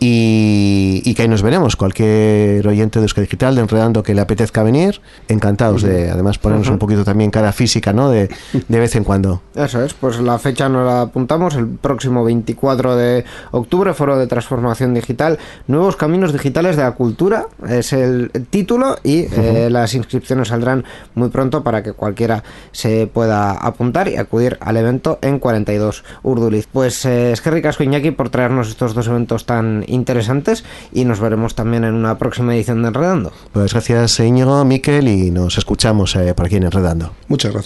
[0.00, 1.76] Y, y que ahí nos veremos.
[1.76, 6.68] Cualquier oyente de Euskadi Digital, de Enredando, que le apetezca venir, encantados de, además, ponernos
[6.68, 8.10] un poquito también cara física, ¿no?
[8.10, 8.28] De,
[8.68, 9.42] de vez en cuando.
[9.54, 14.26] Eso es, pues la fecha nos la apuntamos, el próximo 24 de octubre, Foro de
[14.26, 20.48] Transformación Digital, Nuevos Caminos Digitales de la Cultura, es el título y eh, las inscripciones
[20.48, 20.84] saldrán
[21.14, 26.68] muy pronto para que cualquiera se pueda apuntar y acudir al evento en 42 Urduliz.
[26.70, 31.20] Pues eh, es que ricasco Iñaki por traernos estos dos eventos tan interesantes y nos
[31.20, 33.32] veremos también en una próxima edición de Enredando.
[33.52, 37.12] Pues gracias, Íñigo, Miquel, y nos escuchamos eh, por aquí en Enredando.
[37.28, 37.65] Muchas gracias.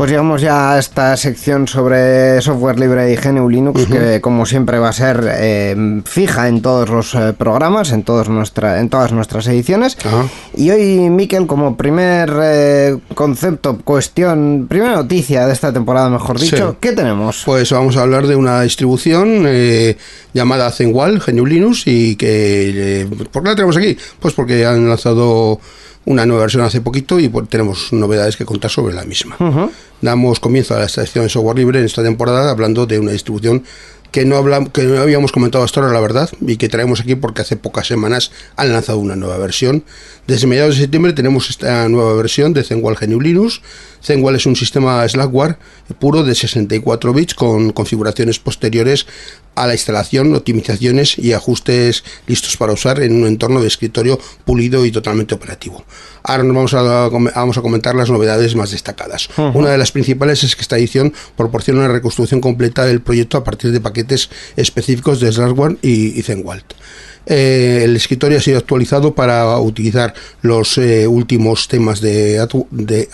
[0.00, 4.78] Pues llegamos ya a esta sección sobre software libre y GNU Linux, que como siempre
[4.78, 9.12] va a ser eh, fija en todos los eh, programas, en, todos nuestra, en todas
[9.12, 9.98] nuestras ediciones.
[10.56, 16.46] Y hoy, Miquel, como primer eh, concepto, cuestión, primera noticia de esta temporada, mejor Sí.
[16.46, 17.42] dicho, ¿qué tenemos?
[17.44, 19.98] Pues vamos a hablar de una distribución eh,
[20.32, 23.06] llamada Zenwal, GNU Linux, y que...
[23.30, 23.98] ¿Por qué la tenemos aquí?
[24.18, 25.60] Pues porque han lanzado
[26.06, 29.36] una nueva versión hace poquito y pues, tenemos novedades que contar sobre la misma.
[30.00, 33.64] Damos comienzo a la sección de software libre en esta temporada hablando de una distribución
[34.10, 37.14] que no, hablam- que no habíamos comentado hasta ahora, la verdad, y que traemos aquí
[37.14, 39.84] porque hace pocas semanas han lanzado una nueva versión.
[40.26, 43.60] Desde mediados de septiembre tenemos esta nueva versión de Zenwal GNU Linux.
[44.02, 45.58] Zenwal es un sistema Slackware
[46.00, 49.06] puro de 64 bits con configuraciones posteriores
[49.60, 54.86] a la instalación, optimizaciones y ajustes listos para usar en un entorno de escritorio pulido
[54.86, 55.84] y totalmente operativo.
[56.22, 59.28] Ahora nos vamos a, vamos a comentar las novedades más destacadas.
[59.36, 63.44] Una de las principales es que esta edición proporciona una reconstrucción completa del proyecto a
[63.44, 66.72] partir de paquetes específicos de Slackware y, y Zenwalt.
[67.26, 73.08] Eh, el escritorio ha sido actualizado para utilizar los eh, últimos temas de, de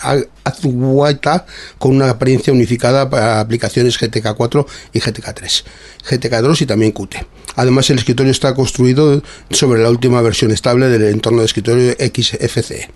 [1.77, 5.63] con una apariencia unificada para aplicaciones GTK4 y GTK3,
[6.09, 7.15] GTK2 y también Qt.
[7.55, 12.89] Además, el escritorio está construido sobre la última versión estable del entorno de escritorio XFCE.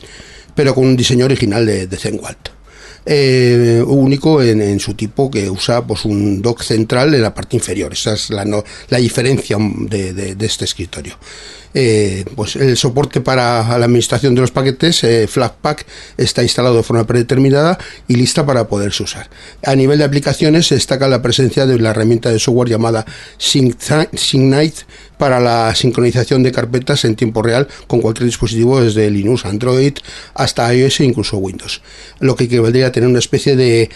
[0.56, 2.61] pero con un diseño original de, de Zenwalt.
[3.06, 7.94] Eh, único en, su tipo que usa pues un dock central en la parte inferior.
[7.94, 11.18] Esa es la, la diferencia de este escritorio.
[11.74, 15.86] Eh, pues el soporte para la administración de los paquetes, eh, Flatpak,
[16.18, 19.30] está instalado de forma predeterminada y lista para poderse usar.
[19.64, 23.06] A nivel de aplicaciones se destaca la presencia de la herramienta de software llamada
[23.40, 24.82] Sync- Sygnite
[25.18, 29.94] para la sincronización de carpetas en tiempo real con cualquier dispositivo desde Linux, Android
[30.34, 31.82] hasta iOS e incluso Windows.
[32.20, 33.90] Lo que equivaldría a tener una especie de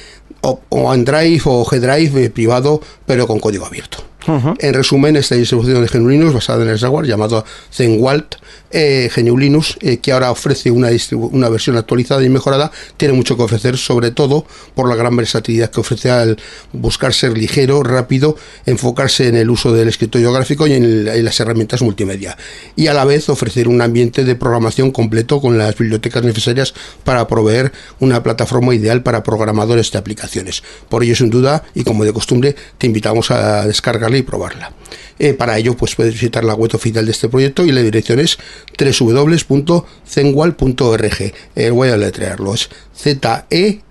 [0.70, 4.04] OneDrive o G-Drive eh, privado pero con código abierto.
[4.28, 8.36] En resumen, esta distribución de GNU basada en el software llamado Zenwalt
[8.72, 13.38] eh, GNU Linux, eh, que ahora ofrece una, una versión actualizada y mejorada, tiene mucho
[13.38, 16.38] que ofrecer, sobre todo por la gran versatilidad que ofrece al
[16.74, 18.36] buscar ser ligero, rápido,
[18.66, 22.38] enfocarse en el uso del escritorio gráfico y en, en las herramientas multimedia.
[22.76, 26.74] Y a la vez ofrecer un ambiente de programación completo con las bibliotecas necesarias
[27.06, 30.64] para proveer una plataforma ideal para programadores de aplicaciones.
[30.90, 34.72] Por ello, sin duda, y como de costumbre, te invitamos a descargarla y probarla.
[35.18, 38.20] Eh, para ello, pues puedes visitar la web oficial de este proyecto y la dirección
[38.20, 38.38] es
[38.78, 41.34] www.zenwal.org.
[41.56, 42.70] Eh, voy a letrearlo, es
[43.04, 43.82] E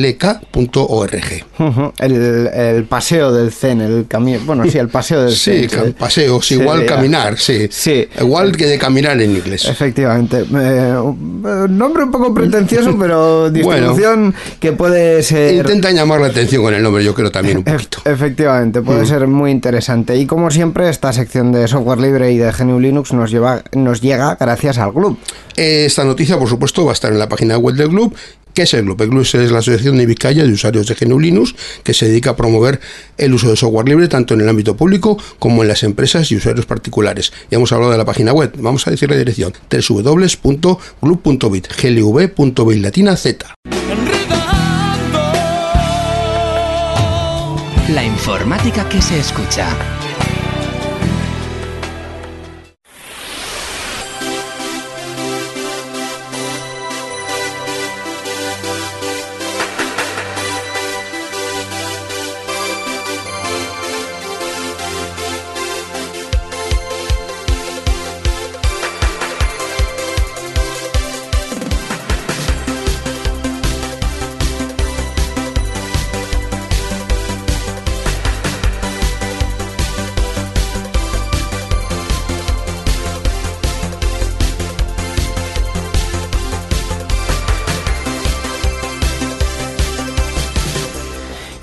[0.00, 1.44] Z-E-N-W-A-L-K.org.
[1.58, 4.40] Ujú, El, el paseo del Zen, el camino.
[4.44, 5.86] Bueno, sí, el paseo del Sí, Zen.
[5.86, 7.68] se- paseos, se igual caminar, sí.
[7.70, 8.08] Sí.
[8.20, 9.64] Igual que de caminar en inglés.
[9.66, 10.44] Efectivamente.
[10.52, 10.94] Eh,
[11.68, 15.54] nombre un poco pretencioso, pero distribución que puede ser.
[15.54, 17.98] Intentan llamar la atención con el nombre, yo creo también un poquito.
[18.04, 18.84] Efectivamente, Mm.
[18.84, 20.16] puede ser muy interesante.
[20.16, 24.00] Y como siempre, esta sección de software libre y de GNU Linux nos, lleva, nos
[24.00, 25.18] llega gracias al club.
[25.56, 28.14] Eh, Esta noticia, por supuesto, va a estar en la página web del club.
[28.54, 29.00] ¿Qué es el club?
[29.00, 32.30] El club es la Asociación de Vizcaya de Usuarios de GNU Linux que se dedica
[32.30, 32.80] a promover
[33.16, 36.36] el uso de software libre tanto en el ámbito público como en las empresas y
[36.36, 37.32] usuarios particulares.
[37.50, 38.52] Ya hemos hablado de la página web.
[38.58, 43.54] Vamos a decir la dirección www.club.bit glv.bit latina z.
[48.20, 50.09] informática que se escucha.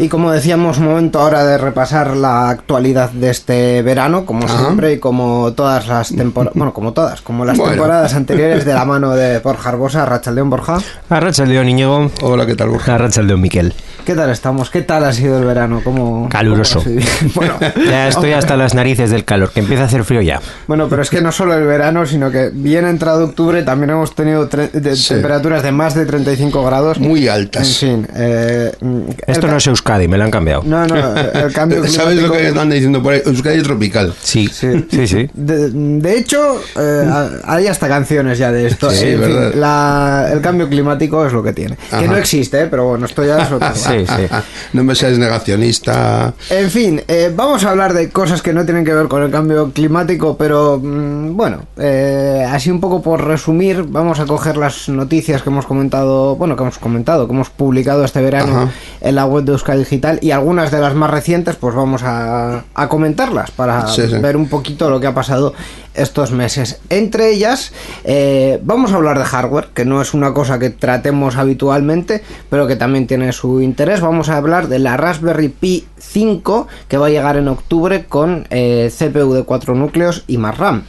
[0.08, 4.58] Y como decíamos, momento ahora de repasar la actualidad de este verano, como Ajá.
[4.60, 7.74] siempre, y como todas las temporadas, bueno, como todas, como las Bueno.
[7.74, 10.78] temporadas anteriores de la mano de Borja Arbosa, Rachaldeón Borja.
[11.10, 12.10] Arrachaldeón Íñigo.
[12.22, 12.96] Hola, ¿qué tal, Borja?
[12.96, 13.74] Arrachaldeón Miquel.
[14.06, 14.70] ¿Qué tal estamos?
[14.70, 15.82] ¿Qué tal ha sido el verano?
[15.84, 16.82] ¿Cómo, Caluroso.
[16.82, 16.96] cómo
[17.36, 20.40] bueno, Ya estoy hasta las narices del calor, que empieza a hacer frío ya.
[20.68, 24.16] bueno, pero es que no solo el verano, sino que bien entrado octubre también hemos
[24.16, 25.10] tenido tre- de- Sí.
[25.16, 26.98] temperaturas de más de 35 grados.
[26.98, 27.68] Muy En altas.
[27.78, 30.64] fin, eh, mm, Esto no es Euskadi, me lo han cambiado.
[30.66, 32.04] No, no, el cambio climático...
[32.04, 33.22] ¿Sabes lo que andan diciendo por ahí?
[33.26, 34.14] Euskadi tropical.
[34.22, 34.86] Sí, Sí.
[34.92, 35.30] sí, sí.
[35.34, 37.10] De, de hecho, eh,
[37.46, 38.92] hay hasta canciones ya de esto.
[38.92, 39.54] Sí, En fin, verdad.
[39.56, 41.78] la- el cambio climático es lo que tiene.
[41.90, 42.02] Ajá.
[42.02, 42.68] Que no existe, ¿eh?
[42.70, 44.24] pero bueno, esto ya es otro Sí, sí.
[44.74, 46.34] no me seas negacionista.
[46.50, 49.32] En fin, eh, vamos a hablar de cosas que no tienen que ver con el
[49.32, 54.90] cambio climático, pero mm, bueno, eh, así un poco por resumir, vamos a coger las
[54.90, 58.72] noticias que hemos comentado, bueno, que hemos comentado, que hemos publicado este verano Ajá.
[59.02, 62.66] en la web de Euskadi Digital y algunas de las más recientes, pues vamos a,
[62.74, 64.18] a comentarlas para Sí, sí.
[64.20, 65.54] ver un poquito lo que ha pasado
[65.94, 66.80] estos meses.
[66.90, 67.72] Entre ellas,
[68.04, 72.68] eh, vamos a hablar de hardware, que no es una cosa que tratemos habitualmente, pero
[72.68, 74.02] que también tiene su interés.
[74.02, 78.46] Vamos a hablar de la Raspberry Pi 5, que va a llegar en octubre con
[78.50, 80.84] eh, CPU de 4 núcleos y más RAM.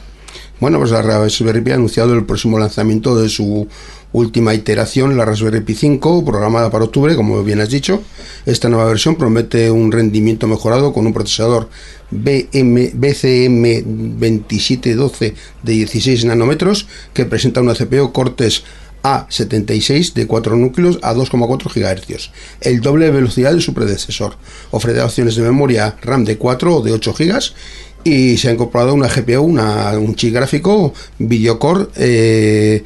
[0.59, 3.67] Bueno, pues la Raspberry Pi ha anunciado el próximo lanzamiento de su
[4.11, 8.01] última iteración, la Raspberry Pi 5, programada para octubre, como bien has dicho.
[8.45, 11.69] Esta nueva versión promete un rendimiento mejorado con un procesador
[12.09, 18.63] BM, BCM2712 de 16 nanómetros que presenta una CPU Cortes
[19.03, 24.37] A76 de 4 núcleos a 2,4 GHz, el doble de velocidad de su predecesor.
[24.71, 27.39] Ofrece opciones de memoria RAM de 4 o de 8 GB
[28.03, 32.83] y se ha incorporado una GPU, una, un chip gráfico Videocore eh,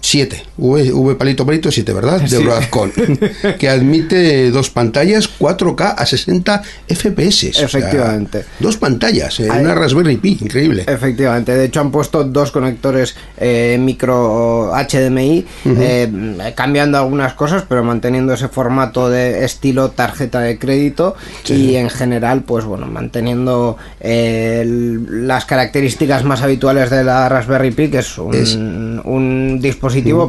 [0.00, 2.20] 7, V, V palito palito 7, ¿verdad?
[2.22, 2.90] De Broadcom,
[3.58, 7.50] que admite dos pantallas 4K a 60 FPS.
[7.50, 8.44] o sea, Efectivamente.
[8.60, 10.84] dos pantallas, Hay- una Raspberry Pi, increíble.
[10.86, 17.82] Efectivamente, de hecho han puesto dos conectores eh, micro HDMI, eh, cambiando algunas cosas, pero
[17.84, 21.14] manteniendo ese formato de estilo tarjeta de crédito
[21.48, 27.88] y en general, pues bueno, manteniendo eh, las características más habituales de la Raspberry Pi,
[27.90, 29.75] que es un, Es- un dispositivo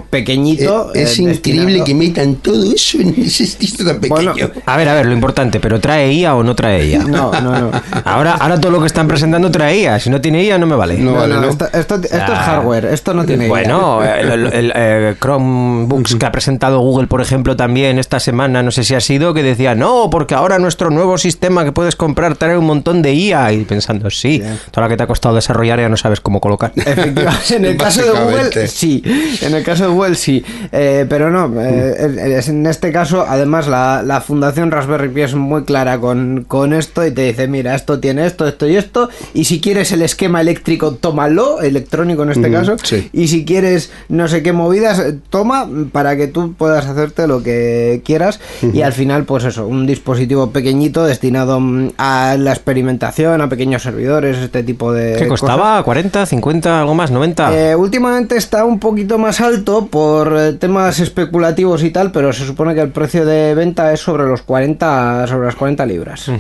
[0.10, 0.92] pequeñito.
[0.94, 4.34] Eh, es eh, increíble que metan todo eso en ese disco tan pequeño.
[4.34, 7.04] Bueno, A ver, a ver, lo importante, pero ¿trae IA o no trae IA?
[7.08, 7.72] No, no, no.
[8.06, 10.00] Ahora, ahora todo lo que están presentando trae IA.
[10.00, 10.98] Si no tiene IA, no me vale.
[10.98, 11.50] No, vale, ¿no?
[11.50, 13.48] Esto, esto- esto es hardware, esto no tiene.
[13.48, 18.62] Bueno, el, el- el, eh, Chromebooks que ha presentado Google, por ejemplo, también esta semana,
[18.64, 21.96] no sé si ha sido, que decía, no, porque ahora nuestro nuevo sistema que puedes
[21.96, 23.54] comprar trae un montón de IA.
[23.54, 24.42] Y pensando, sí,
[24.72, 26.72] toda la que te ha costado desarrollar ya no sabes cómo colocar.
[26.76, 29.02] Efectivamente, en el caso de Google sí,
[29.42, 34.02] en el caso de Google sí, Eh, pero no, eh, en este caso además la,
[34.04, 38.00] la fundación Raspberry Pi es muy clara con, con esto y te dice, mira, esto
[38.00, 42.52] tiene esto, esto y esto, y si quieres el esquema eléctrico, tómalo, electrónico en este
[42.52, 43.10] caso, sí.
[43.14, 48.02] y si quieres no sé qué movidas, toma para que tú puedas hacerte lo que
[48.06, 48.40] quieras
[48.74, 53.84] y al final pues eso, un dispositivo pequeñito destinado mm, a la experimentación, a pequeños
[53.84, 55.16] servidores, este tipo de...
[55.18, 55.42] ¿Qué cosas.
[55.42, 55.84] costaba?
[55.84, 57.12] ¿40, 50, algo más?
[57.12, 57.52] ¿90?
[57.54, 62.46] Eh, últimamente está un poquito más alto por eh, temas especulativos y tal, pero se
[62.46, 66.32] supone que el precio de venta es sobre los 40, sobre las 40 libras.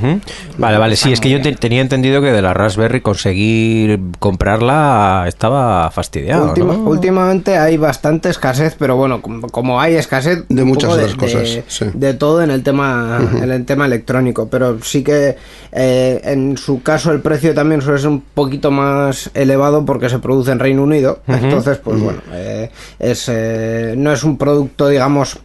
[0.57, 5.25] Vale, vale, sí, es que yo te- tenía entendido que de la Raspberry conseguir comprarla
[5.27, 6.47] estaba fastidiado.
[6.49, 6.79] Última- ¿no?
[6.89, 11.85] Últimamente hay bastante escasez, pero bueno, como, como hay escasez De muchas otras cosas, sí.
[11.93, 15.35] de todo en el tema, en el tema electrónico, pero sí que
[15.71, 20.19] eh, en su caso el precio también suele ser un poquito más elevado porque se
[20.19, 22.69] produce en Reino Unido, entonces pues bueno, eh,
[22.99, 25.39] es eh, no es un producto digamos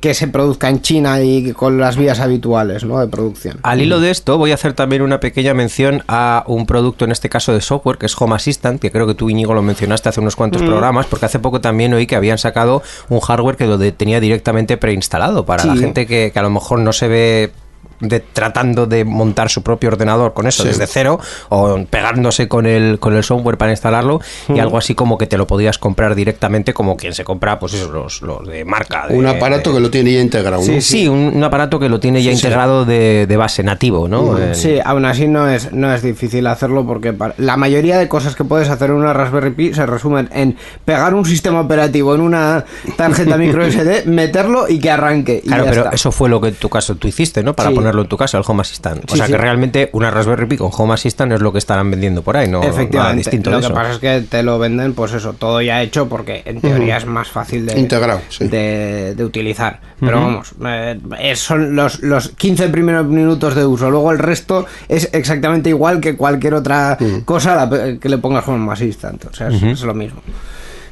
[0.00, 2.98] que se produzca en China y con las vías habituales ¿no?
[2.98, 3.58] de producción.
[3.62, 7.12] Al hilo de esto, voy a hacer también una pequeña mención a un producto, en
[7.12, 10.08] este caso de software, que es Home Assistant, que creo que tú, Íñigo, lo mencionaste
[10.08, 13.66] hace unos cuantos programas, porque hace poco también oí que habían sacado un hardware que
[13.68, 17.06] lo de- tenía directamente preinstalado para la gente que, que a lo mejor no se
[17.06, 17.52] ve
[18.00, 20.68] de, tratando de montar su propio ordenador con eso Sí.
[20.68, 21.18] desde cero
[21.48, 25.36] o pegándose con el, con el software para instalarlo y algo así como que te
[25.38, 29.06] lo podías comprar directamente como quien se compra pues eso, los, los de marca.
[29.08, 30.58] de- un aparato de- que lo tiene ya integrado.
[30.58, 30.62] ¿no?
[30.62, 32.46] Sí, sí, un, un aparato que lo tiene ya Sí, sí.
[32.46, 34.38] integrado de, de base nativo, ¿no?
[34.38, 38.08] En- Sí, aún así no es, no es difícil hacerlo porque para- la mayoría de
[38.08, 42.14] cosas que puedes hacer en una Raspberry Pi se resumen en pegar un sistema operativo
[42.14, 42.64] en una
[42.96, 45.40] tarjeta micro SD, meterlo y que arranque.
[45.44, 45.94] y Claro, ya pero está.
[45.94, 47.54] eso fue lo que en tu caso tú hiciste, ¿no?
[47.54, 47.74] Para Sí.
[47.84, 49.12] Ponerlo en tu casa, el Home Assistant.
[49.12, 49.32] O sea sí.
[49.32, 52.48] que realmente una Raspberry Pi con Home Assistant es lo que estarán vendiendo por ahí,
[52.48, 52.60] ¿no?
[52.60, 53.18] Nada Efectivamente.
[53.18, 53.74] distinto lo de que eso.
[53.74, 57.04] pasa es que te lo venden, pues eso, todo ya hecho, porque en teoría es
[57.04, 58.48] más fácil de, Integrado, sí.
[58.48, 59.80] de, de utilizar.
[60.00, 63.90] Pero vamos, eh, son los, los 15 primeros minutos de uso.
[63.90, 68.72] Luego el resto es exactamente igual que cualquier otra cosa la que le pongas Home
[68.72, 69.26] Assistant.
[69.26, 70.22] O sea, es, es lo mismo.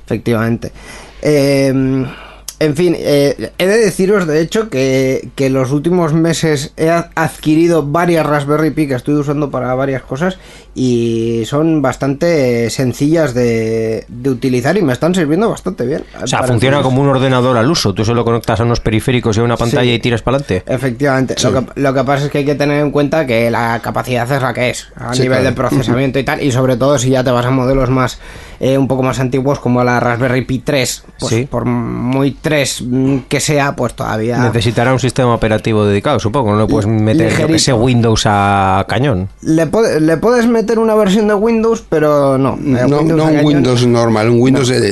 [0.05, 0.72] Efectivamente.
[1.22, 2.05] Eh,
[2.64, 7.84] en fin, eh, he de deciros de hecho que, que los últimos meses he adquirido
[7.86, 10.38] varias Raspberry Pi que estoy usando para varias cosas
[10.74, 16.02] y son bastante sencillas de, de utilizar y me están sirviendo bastante bien.
[16.22, 17.92] O sea, funciona que- como un ordenador al uso.
[17.92, 19.92] Tú solo conectas a unos periféricos y a una pantalla Sí.
[19.94, 20.62] y tiras para adelante.
[20.72, 21.46] Efectivamente, Sí.
[21.46, 24.30] lo, que, lo que pasa es que hay que tener en cuenta que la capacidad
[24.30, 25.50] es la que es, a Sí, nivel claro.
[25.50, 28.18] de procesamiento y tal, y sobre todo si ya te vas a modelos más,
[28.60, 32.51] eh, un poco más antiguos como la Raspberry Pi 3, pues por muy 3
[32.82, 34.38] mm, que sea, pues todavía...
[34.38, 36.53] Necesitará un sistema operativo dedicado, supongo.
[36.55, 39.28] No le puedes meter sé, Windows a cañón.
[39.42, 42.55] Le, puede- le puedes meter una versión de Windows, pero no.
[42.55, 43.44] eh, No, un.
[43.44, 44.86] Windows normal, un Windows No, eh, no,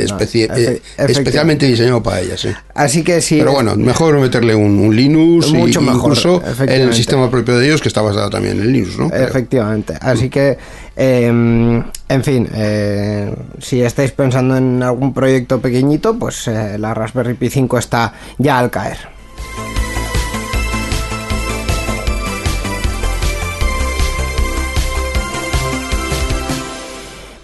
[0.56, 2.48] eh, especialmente diseñado para ella, sí.
[2.74, 3.38] Así que sí.
[3.38, 6.96] Pero bueno, mejor meterle un, un Linux y- Mucho y mejor, incluso el efectivamente.
[6.96, 9.10] sistema propio de ellos que está basado también en Linux, ¿no?
[9.10, 9.94] Pero- Efectivamente.
[10.00, 10.58] Así que,
[11.02, 17.32] eh, en fin, eh, si estáis pensando en algún proyecto pequeñito, pues eh, la Raspberry
[17.32, 19.19] Pi 5 está ya al caer.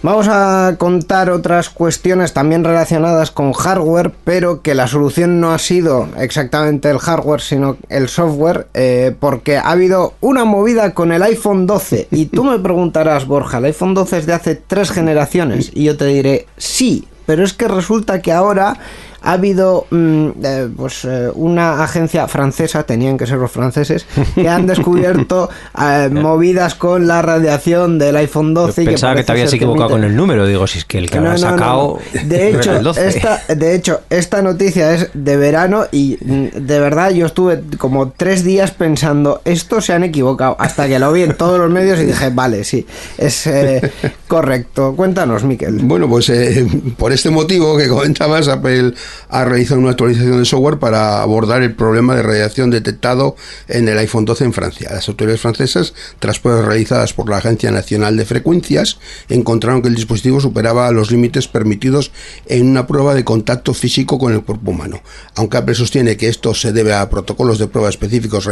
[0.03, 5.57] Vamos a contar otras cuestiones también relacionadas con hardware, pero que la solución no ha
[5.57, 11.23] sido exactamente el hardware, sino el software, eh, porque ha habido una movida con el
[11.23, 12.09] iPhone 12.
[12.11, 15.71] Y tú me preguntarás, Borja, ¿el iPhone 12 es de hace tres generaciones?
[15.73, 18.77] Y yo te diré, sí, pero es que resulta que ahora
[19.21, 24.05] ha habido mm, eh, pues eh, una agencia francesa, tenían que ser los franceses,
[24.35, 25.49] que han descubierto
[25.79, 28.83] eh, movidas con la radiación del iPhone 12.
[28.83, 30.45] y Pensaba que parece te habías que equivocado con el número.
[30.45, 31.99] Digo, si es que el que no, habrá no, sacado.
[32.13, 32.27] no.
[32.27, 33.07] De hecho, el 12.
[33.07, 38.11] esta, de hecho, esta noticia es de verano y mm, de verdad yo estuve como
[38.11, 41.99] tres días pensando, esto se han equivocado, hasta que lo vi en todos los medios
[41.99, 42.85] y dije, vale, sí,
[43.17, 43.91] es eh,
[44.27, 44.95] correcto.
[44.95, 45.79] Cuéntanos, Miquel.
[45.83, 46.65] Bueno, pues eh,
[46.97, 48.93] por este motivo que comentabas, Apple
[49.29, 53.35] ha realizado una actualización de software para abordar el problema de radiación detectado
[53.67, 54.89] en el iPhone 12 en Francia.
[54.91, 58.99] Las autoridades francesas, tras pruebas realizadas por la Agencia Nacional de Frecuencias,
[59.29, 62.11] encontraron que el dispositivo superaba los límites permitidos
[62.47, 65.01] en una prueba de contacto físico con el cuerpo humano.
[65.35, 68.49] Aunque Apple sostiene que esto se debe a protocolos de prueba específicos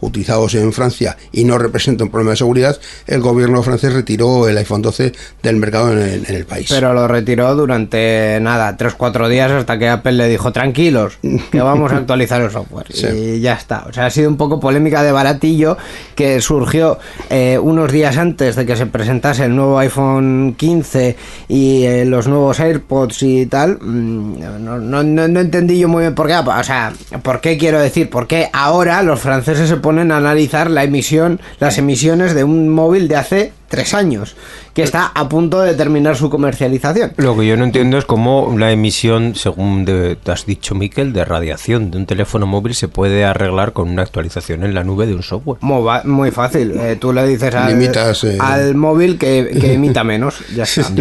[0.00, 4.56] utilizados en Francia y no representa un problema de seguridad, el gobierno francés retiró el
[4.58, 6.68] iPhone 12 del mercado en el, en el país.
[6.70, 11.18] Pero lo retiró durante nada, 3-4 días hasta que Apple le dijo, tranquilos,
[11.50, 12.86] que vamos a actualizar el software.
[12.90, 13.06] Sí.
[13.06, 13.84] Y ya está.
[13.88, 15.76] O sea, ha sido un poco polémica de baratillo
[16.14, 16.98] que surgió
[17.30, 21.16] eh, unos días antes de que se presentase el nuevo iPhone 15
[21.48, 23.78] y eh, los nuevos AirPods y tal.
[23.80, 26.34] Mm, No, no, no- no entendí yo muy bien por qué.
[26.36, 28.10] O sea, ¿por qué quiero decir?
[28.10, 32.68] ¿Por qué ahora los franceses se ponen a analizar la emisión, las emisiones de un
[32.68, 34.36] móvil de hace tres años,
[34.74, 37.12] que está a punto de terminar su comercialización?
[37.16, 41.12] Lo que yo no entiendo es cómo la emisión, según de- te has dicho, Miquel,
[41.12, 45.06] de radiación de un teléfono móvil se puede arreglar con una actualización en la nube
[45.06, 45.58] de un software.
[45.60, 46.72] Muy, fácil.
[46.78, 48.38] Eh, tú le dices al, Limitas, eh.
[48.40, 50.36] al móvil que, que emita menos.
[50.54, 50.84] Ya está.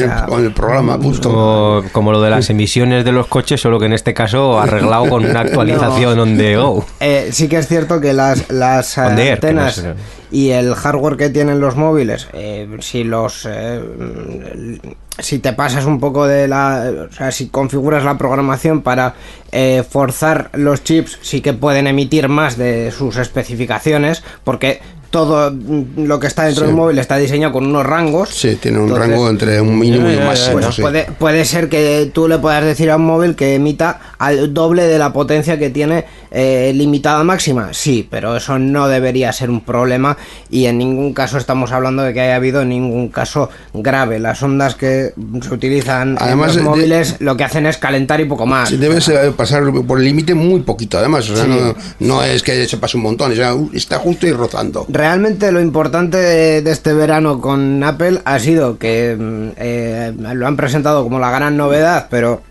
[0.00, 1.28] Ya, con el programa justo.
[1.30, 5.08] Como, como lo de las emisiones de los coches, solo que en este caso arreglado
[5.08, 6.84] con una actualización on the go.
[7.00, 9.82] Eh, sí que es cierto que las, las no antenas.
[10.30, 13.80] Y el hardware que tienen los móviles, eh, si los eh,
[15.18, 19.14] si te pasas un poco de la, o sea, si configuras la programación para
[19.52, 25.52] eh, forzar los chips, sí que pueden emitir más de sus especificaciones, porque todo
[25.96, 26.66] lo que está dentro Sí.
[26.68, 28.28] del móvil está diseñado con unos rangos.
[28.28, 30.60] Sí, tiene un Entonces, rango entre un mínimo y un ya, máximo.
[30.60, 30.82] pues sí.
[30.82, 34.84] puede, puede ser que tú le puedas decir a un móvil que emita al doble
[34.84, 37.70] de la potencia que tiene eh, limitada máxima.
[37.72, 40.16] Sí, pero eso no debería ser un problema
[40.50, 44.18] y en ningún caso estamos hablando de que haya habido ningún caso grave.
[44.18, 45.12] Las ondas que
[45.42, 48.68] se utilizan Además, en los móviles lo que hacen es calentar y poco más.
[48.68, 51.28] Sí, debes eh, pasar por el límite muy poquito, además.
[51.30, 51.50] O sea, Sí.
[51.50, 54.86] no, no es que se pase un montón, o sea, está justo y rozando.
[54.88, 60.46] Realmente lo importante de, de este verano con Apple ha sido que mm, eh, lo
[60.46, 62.42] han presentado como la gran novedad, pero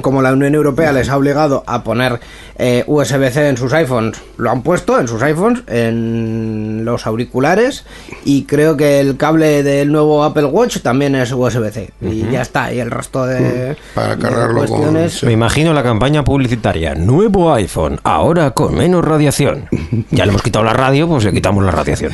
[0.00, 2.20] como la Unión Europea les ha obligado a poner
[2.56, 7.84] eh, USB-C en sus iPhones, lo han puesto en sus iPhones, en los auriculares
[8.24, 12.72] y creo que el cable del nuevo Apple Watch también es USB-C y ya está,
[12.72, 15.12] y el resto de, Para de cargarlo con- cuestiones...
[15.14, 15.26] sí.
[15.26, 16.94] Me imagino la campaña publicitaria.
[16.94, 19.68] Nuevo iPhone, ahora con menos radiación.
[20.10, 22.12] Ya le hemos quitado la radio, pues le quitamos la radiación.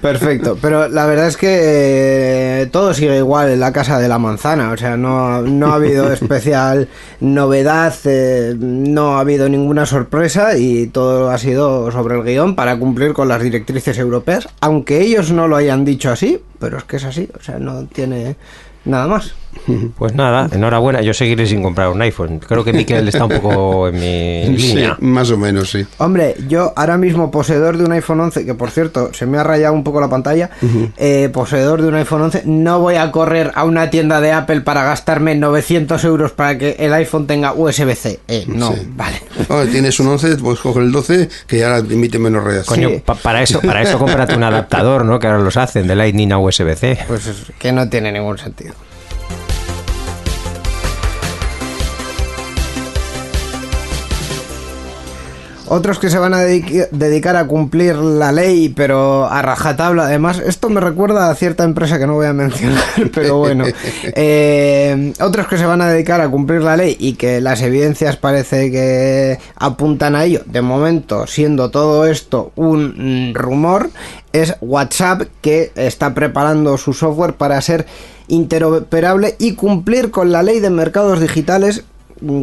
[0.00, 1.48] Perfecto, pero la verdad es que
[2.62, 5.74] eh, todo sigue igual en la casa de la manzana, o sea, no, no ha
[5.74, 6.12] habido
[7.20, 12.78] novedad, eh, no ha habido ninguna sorpresa y todo ha sido sobre el guion para
[12.78, 16.96] cumplir con las directrices europeas, aunque ellos no lo hayan dicho así, pero es que
[16.96, 18.36] es así, o sea, no tiene
[18.84, 19.34] nada más.
[19.98, 21.00] Pues nada, enhorabuena.
[21.02, 22.38] Yo seguiré sin comprar un iPhone.
[22.38, 24.96] Creo que Miquel está un poco en mi Sí, línea.
[25.00, 25.86] más o menos, sí.
[25.98, 29.44] Hombre, yo ahora mismo poseedor de un iPhone 11, que por cierto se me ha
[29.44, 30.50] rayado un poco la pantalla,
[30.96, 34.60] eh, poseedor de un iPhone 11, no voy a correr a una tienda de Apple
[34.62, 38.20] para gastarme 900 euros para que el iPhone tenga USB-C.
[38.28, 38.88] Eh, no, Sí.
[38.96, 39.22] vale.
[39.70, 42.74] Tienes un 11, pues coge el 12, que ya emite menos radiación.
[42.76, 43.02] Coño, Sí.
[43.04, 45.18] pa- para eso, para eso cómprate un adaptador, ¿no?
[45.18, 46.98] Que ahora los hacen de Lightning a USB-C.
[47.06, 48.74] Pues es que no tiene ningún sentido.
[55.70, 60.04] Otros que se van a dedicar a cumplir la ley, pero a rajatabla.
[60.04, 63.64] Además, esto me recuerda a cierta empresa que no voy a mencionar, pero bueno.
[64.20, 68.16] Eh, otros que se van a dedicar a cumplir la ley y que las evidencias
[68.16, 70.42] parece que apuntan a ello.
[70.46, 73.90] De momento, siendo todo esto un mm, rumor,
[74.32, 77.86] es WhatsApp que está preparando su software para ser
[78.28, 81.84] interoperable y cumplir con la ley de mercados digitales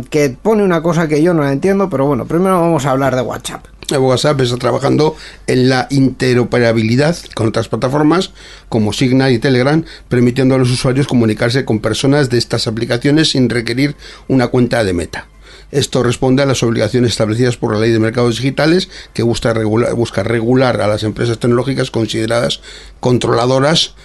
[0.09, 3.15] que pone una cosa que yo no la entiendo, pero bueno, primero vamos a hablar
[3.15, 3.65] de WhatsApp.
[3.91, 5.15] WhatsApp está trabajando
[5.47, 8.32] en la interoperabilidad con otras plataformas
[8.67, 13.49] como Signal y Telegram, permitiendo a los usuarios comunicarse con personas de estas aplicaciones sin
[13.49, 13.95] requerir
[14.28, 15.28] una cuenta de meta.
[15.71, 19.93] Esto responde a las obligaciones establecidas por la Ley de Mercados Digitales, que busca regular,
[19.93, 22.61] busca regular a las empresas tecnológicas consideradas
[22.99, 23.95] controladoras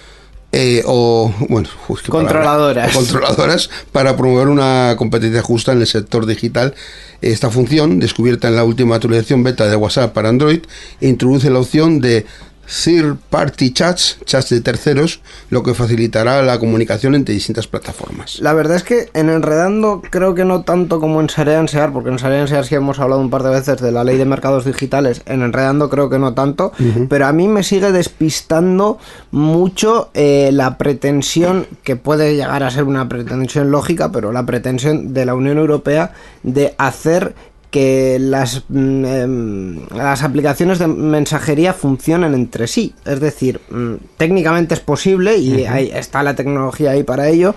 [0.51, 2.09] eh, o bueno palabra.
[2.09, 2.95] Controladoras.
[2.95, 6.75] Controladoras para promover una competencia justa en el sector digital.
[7.21, 10.61] Esta función, descubierta en la última actualización beta de WhatsApp para Android,
[11.01, 12.25] introduce la opción de
[12.71, 15.19] Third Party Chats, chats de terceros,
[15.49, 18.39] lo que facilitará la comunicación entre distintas plataformas.
[18.39, 22.09] La verdad es que en Enredando creo que no tanto como en Sarean Sear, porque
[22.09, 24.63] en Sarean Sear sí hemos hablado un par de veces de la ley de mercados
[24.63, 26.71] digitales, en Enredando creo que no tanto,
[27.09, 28.99] pero a mí me sigue despistando
[29.31, 35.13] mucho eh, la pretensión, que puede llegar a ser una pretensión lógica, pero la pretensión
[35.13, 36.13] de la Unión Europea
[36.43, 37.35] de hacer
[37.71, 42.93] que las, em, las aplicaciones de mensajería funcionen entre sí.
[43.05, 47.55] Es decir, mm, técnicamente es posible y ahí está la tecnología ahí para ello,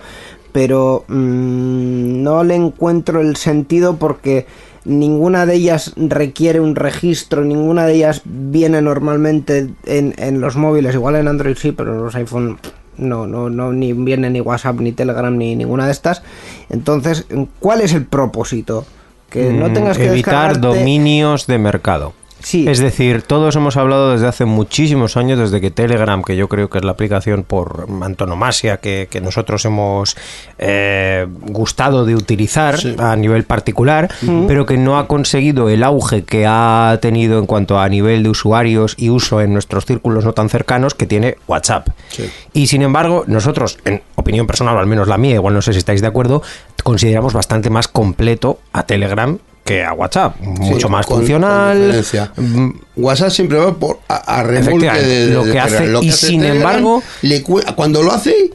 [0.53, 4.47] pero mm, no le encuentro el sentido porque
[4.85, 10.95] ninguna de ellas requiere un registro, ninguna de ellas viene normalmente en, en los móviles,
[10.95, 12.59] igual en Android sí, pero en los iPhone
[12.99, 16.23] no, no, no, ni viene ni WhatsApp, ni Telegram, ni ninguna de estas.
[16.71, 17.27] Entonces,
[17.59, 18.87] ¿cuál es el propósito?
[19.35, 22.13] Que no Mm, tengas que evitar dominios de mercado.
[22.45, 22.69] Sí.
[22.69, 26.71] Es decir, todos hemos hablado desde hace muchísimos años, desde que Telegram, que yo creo
[26.71, 30.17] que es la aplicación por antonomasia que, que nosotros hemos
[30.59, 32.95] eh, gustado de utilizar Sí.
[32.99, 34.11] a nivel particular,
[34.47, 38.29] pero que no ha conseguido el auge que ha tenido en cuanto a nivel de
[38.29, 41.89] usuarios y uso en nuestros círculos no tan cercanos que tiene WhatsApp.
[42.09, 42.31] Sí.
[42.53, 45.73] Y sin embargo, nosotros, en opinión personal, o al menos la mía, igual no sé
[45.73, 46.43] si estáis de acuerdo,
[46.83, 50.37] consideramos bastante más completo a Telegram que a WhatsApp.
[50.41, 51.79] Mucho más con- con funcional.
[51.81, 52.31] diferencia.
[52.37, 55.85] mm, WhatsApp siempre va por a, a remolque Efectivamente, de, de- lo de que hace-
[56.03, 58.51] y sin Telegram, embargo- le cuando lo hace,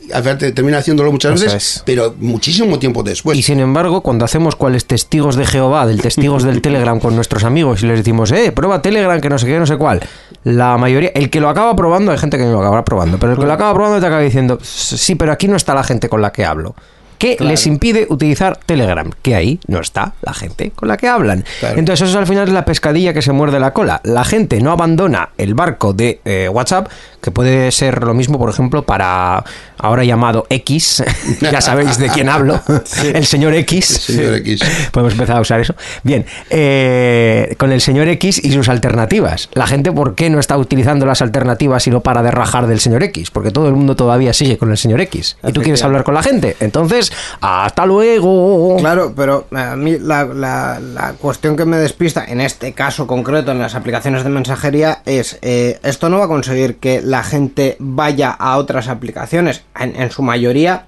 [0.53, 1.83] termina haciéndolo muchas veces, es.
[1.85, 3.37] pero muchísimo tiempo después.
[3.37, 7.43] Y sin embargo, cuando hacemos cuáles testigos de Jehová, del testigos del Telegram con nuestros
[7.43, 10.01] amigos y les decimos, eh, prueba Telegram, que no sé qué, no sé cuál,
[10.43, 13.33] la mayoría, el que lo acaba probando, hay gente que no lo acaba probando, pero
[13.33, 16.07] el que lo acaba probando te acaba diciendo, sí, pero aquí no está la gente
[16.07, 16.75] con la que hablo.
[17.19, 19.11] ¿Qué les impide utilizar Telegram?
[19.21, 21.43] Que ahí no está la gente con la que hablan.
[21.59, 21.77] Claro.
[21.77, 23.99] Entonces, eso al final es la pescadilla que se muerde la cola.
[24.05, 26.87] La gente no abandona el barco de eh, WhatsApp,
[27.21, 29.43] que puede ser lo mismo, por ejemplo, para
[29.77, 31.03] ahora llamado X.
[31.41, 32.61] ya sabéis de quién hablo.
[33.03, 33.85] El señor X.
[33.85, 34.61] Señor X.
[34.91, 35.75] Podemos empezar a usar eso.
[36.03, 39.49] Bien, eh, con el señor X y sus alternativas.
[39.53, 42.79] La gente, ¿por qué no está utilizando las alternativas y no para de rajar del
[42.79, 43.29] señor X?
[43.31, 45.35] Porque todo el mundo todavía sigue con el señor X.
[45.45, 46.55] Y tú quieres hablar con la gente.
[46.61, 47.08] Entonces,
[47.41, 48.77] hasta luego.
[48.77, 53.51] Claro, pero a mí la, la- la cuestión que me despista en este caso concreto
[53.51, 57.75] en las aplicaciones de mensajería es eh, esto no va a conseguir que la gente
[57.79, 60.85] vaya a otras aplicaciones en, en su mayoría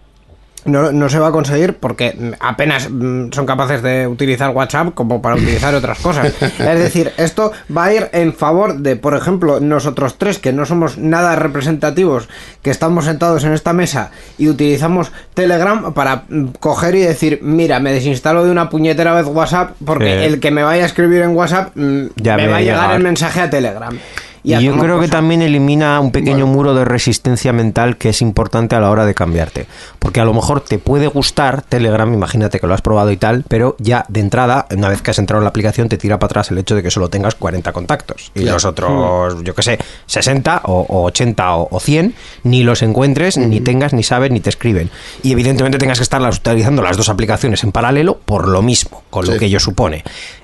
[0.65, 5.21] no, no se va a conseguir porque apenas mm, son capaces de utilizar WhatsApp como
[5.21, 6.33] para utilizar otras cosas.
[6.41, 10.65] Es decir, esto va a ir en favor de, por ejemplo, nosotros tres, que no
[10.65, 12.29] somos nada representativos,
[12.61, 17.79] que estamos sentados en esta mesa y utilizamos Telegram para mm, coger y decir, mira,
[17.79, 21.35] me desinstalo de una puñetera vez WhatsApp porque el que me vaya a escribir en
[21.35, 22.95] WhatsApp mm, Ya me me va a llegar llega.
[22.97, 23.97] el mensaje a Telegram.
[24.43, 28.75] Y yo creo que también elimina un pequeño muro de resistencia mental que es importante
[28.75, 29.67] a la hora de cambiarte.
[29.99, 33.43] Porque a lo mejor te puede gustar Telegram, imagínate que lo has probado y tal,
[33.47, 36.27] pero ya de entrada, una vez que has entrado en la aplicación, te tira para
[36.27, 38.31] atrás el hecho de que solo tengas 40 contactos.
[38.35, 42.81] Y los otros, yo qué sé, 60 o, o 80 o, o 100, ni los
[42.81, 44.89] encuentres, ni tengas, ni sabes, ni te escriben.
[45.23, 49.27] Y evidentemente tengas que estar utilizando las dos aplicaciones en paralelo por lo mismo, con
[49.27, 49.37] lo Sí.
[49.39, 50.03] que ello supone.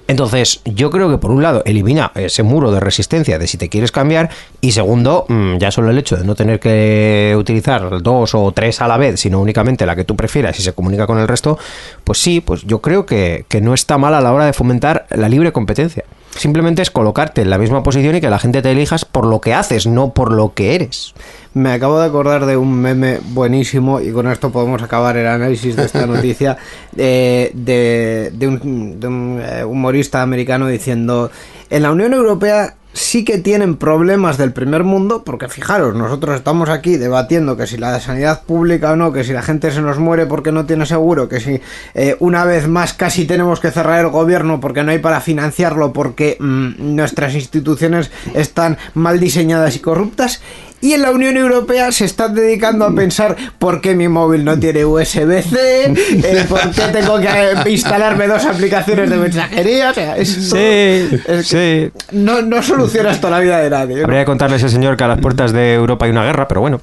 [0.10, 3.68] Entonces, yo creo que por un lado elimina ese muro de resistencia de si te
[3.68, 4.30] quieres cambiar
[4.62, 8.80] y segundo, mm, ya solo el hecho de no tener que utilizar dos o tres
[8.82, 11.58] a la vez, sino únicamente la que tú prefieras y se comunica con el resto,
[12.06, 15.08] pues sí, pues yo creo que, que no está mal a la hora de fomentar
[15.10, 16.04] la libre competencia.
[16.38, 19.42] Simplemente es colocarte en la misma posición y que la gente te elijas por lo
[19.42, 21.16] que haces, no por lo que eres.
[21.58, 25.76] Me acabo de acordar de un meme buenísimo y con esto podemos acabar el análisis
[25.76, 26.56] de esta noticia
[26.96, 31.32] eh, de, de un, de un, eh, humorista americano diciendo
[31.72, 36.70] en la Unión Europea sí que tienen problemas del primer mundo porque fijaros nosotros estamos
[36.70, 40.00] aquí debatiendo que si la sanidad pública o no que si la gente se nos
[40.00, 41.62] muere porque no tiene seguro que si
[41.94, 45.94] eh, una vez más casi tenemos que cerrar el gobierno porque no hay para financiarlo
[45.94, 50.42] porque mm, nuestras instituciones están mal diseñadas y corruptas
[50.82, 54.58] y en la Unión Europea se están dedicando a pensar por qué mi móvil no
[54.60, 59.92] tiene USB-C, eh, por qué tengo que eh, instalarme dos aplicaciones de mensajería.
[59.92, 63.98] O sea, es todo- es que No, no soluciona esto la vida de nadie.
[63.98, 64.04] ¿no?
[64.04, 66.48] Habría que contarle a ese señor que a las puertas de Europa hay una guerra,
[66.48, 66.82] pero bueno.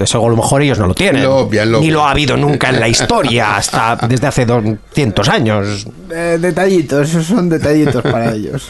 [0.00, 1.24] Eso a lo mejor ellos no lo tienen.
[1.24, 5.28] Lo obvian, lo Ni lo ha habido nunca en la historia, hasta desde hace 200
[5.28, 5.84] años.
[6.12, 8.68] Eh, detallitos, esos son detallitos para ellos.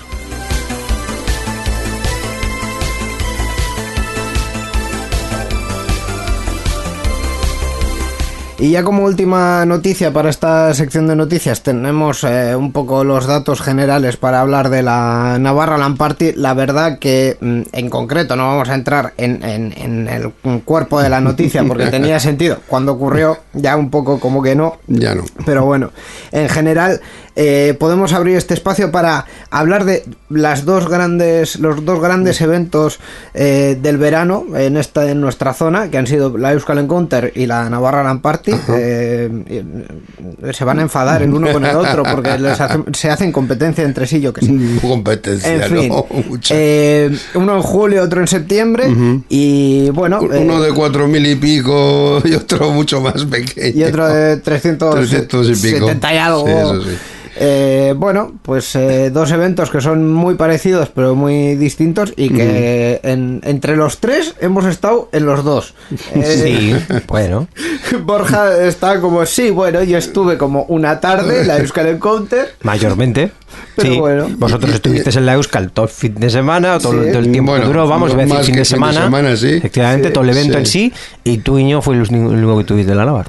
[8.61, 13.29] Y ya como última noticia para esta sección de noticias tenemos eh, un poco los
[13.29, 16.33] datos generales para hablar de la Navarra Land Party.
[16.35, 20.33] La verdad que mm, en concreto no vamos a entrar en, en- en el
[20.65, 22.59] cuerpo de la noticia porque tenía sentido.
[22.67, 24.79] Cuando ocurrió ya un poco como que no.
[24.89, 25.23] Ya no.
[25.47, 25.93] Pero bueno,
[26.33, 27.01] en general
[27.41, 32.99] eh, podemos abrir este espacio para hablar de las dos grandes, los dos grandes eventos
[33.33, 37.47] eh, del verano en esta en nuestra zona, que han sido la Euskal Encounter y
[37.47, 38.51] la Navarra Land Party.
[38.77, 43.09] Eh, y, se van a enfadar el uno con el otro porque les hacen- se
[43.09, 44.53] hacen competencia entre sí, yo que sé.
[44.83, 46.07] Competencia, En fin, ¿no?
[46.29, 46.55] Mucha.
[46.57, 48.89] eh, uno en julio, otro en septiembre
[49.29, 53.79] y bueno, Uno eh, de cuatro mil y pico y otro mucho más pequeño.
[53.79, 55.87] y otro de 300, 300 y pico.
[55.87, 56.45] 70 y algo.
[56.47, 56.99] Sí, eso sí.
[57.41, 62.99] Eh, bueno, pues eh, dos eventos que son muy parecidos pero muy distintos y que
[63.05, 65.75] en- entre los tres hemos estado en los dos.
[66.15, 67.47] Sí, Eh, bueno.
[68.03, 72.55] Borja está como, sí, bueno, yo estuve como una tarde en la Euskal Encounter.
[72.63, 73.31] Mayormente.
[73.77, 73.99] Pero sí.
[74.01, 74.27] bueno.
[74.37, 77.11] Vosotros estuvisteis en la Euskal todo el fin de semana, todo, Sí.
[77.11, 78.65] todo el tiempo Bueno, que duró, vamos, no voy a decir fin de fin de
[78.65, 79.03] semana.
[79.05, 79.55] semana, sí.
[79.55, 80.13] Efectivamente, Sí.
[80.13, 80.93] todo el evento en Sí.
[81.25, 83.27] Y tú, Iño, fue el único que tuviste en la Navar.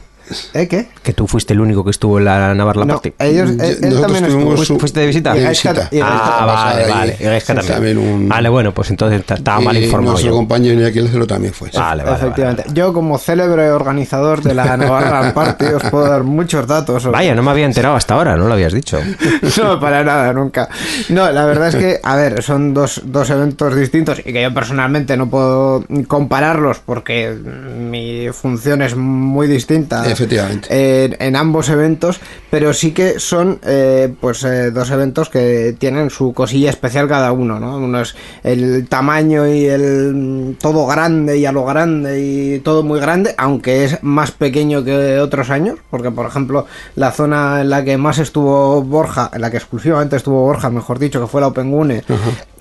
[0.54, 0.88] ¿Eh, qué?
[1.04, 3.14] Que tú fuiste el único que estuvo en la Navarra No, Party.
[3.20, 4.80] ellos, Yo- él, él nosotros también estuvo.
[4.80, 5.36] ¿Fuiste- de visita?
[5.36, 5.88] Y de Gaisca- visita.
[5.92, 7.18] y Ah, vale, vale.
[7.20, 7.96] Y Gaisca Sí, también.
[7.96, 10.38] también un- Vale, bueno, pues entonces ta- estaba mal Y informado Nuestro yo.
[10.38, 11.70] compañero Iñaki también fue.
[11.74, 12.64] Vale, vale, Efectivamente.
[12.68, 12.74] vale.
[12.76, 17.04] Yo, como célebre organizador de la Navarra Party, os puedo dar muchos datos.
[17.04, 19.00] sobre- Vaya, no me había enterado hasta ahora, no lo habías dicho.
[19.64, 20.70] No, para nada, nunca.
[21.10, 24.54] No, la verdad es que, a ver, son dos, dos eventos distintos y que yo
[24.54, 30.04] personalmente no puedo compararlos porque mi función es muy distinta.
[30.20, 30.68] Efectivamente.
[31.06, 36.10] En, en ambos eventos, pero sí que son eh, pues eh, dos eventos que tienen
[36.10, 37.78] su cosilla especial cada uno, ¿no?
[37.78, 42.84] Uno es el tamaño y el mm, todo grande y a lo grande y todo
[42.84, 46.66] muy grande, aunque es más pequeño que otros años, porque por ejemplo
[46.96, 51.00] la zona en la que más estuvo Borja, en la que exclusivamente estuvo Borja, mejor
[51.00, 52.04] dicho, que fue la Opengune,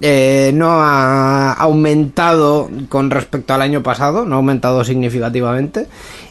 [0.01, 5.87] eh, no ha aumentado con respecto al año pasado, no ha aumentado significativamente.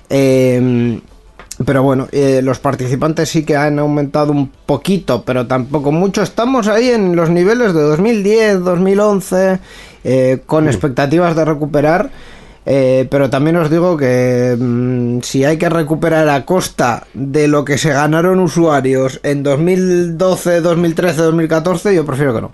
[0.10, 1.02] Eh,
[1.66, 6.22] pero bueno, eh, los participantes sí que han aumentado un poquito, pero tampoco mucho.
[6.22, 9.60] Estamos ahí en los niveles de 2010, 2011,
[10.04, 12.12] eh, con expectativas de recuperar.
[12.70, 17.64] Eh, pero también os digo que mm, si hay que recuperar a costa de lo
[17.64, 22.52] que se ganaron usuarios en 2012, 2013, 2014, yo prefiero que no.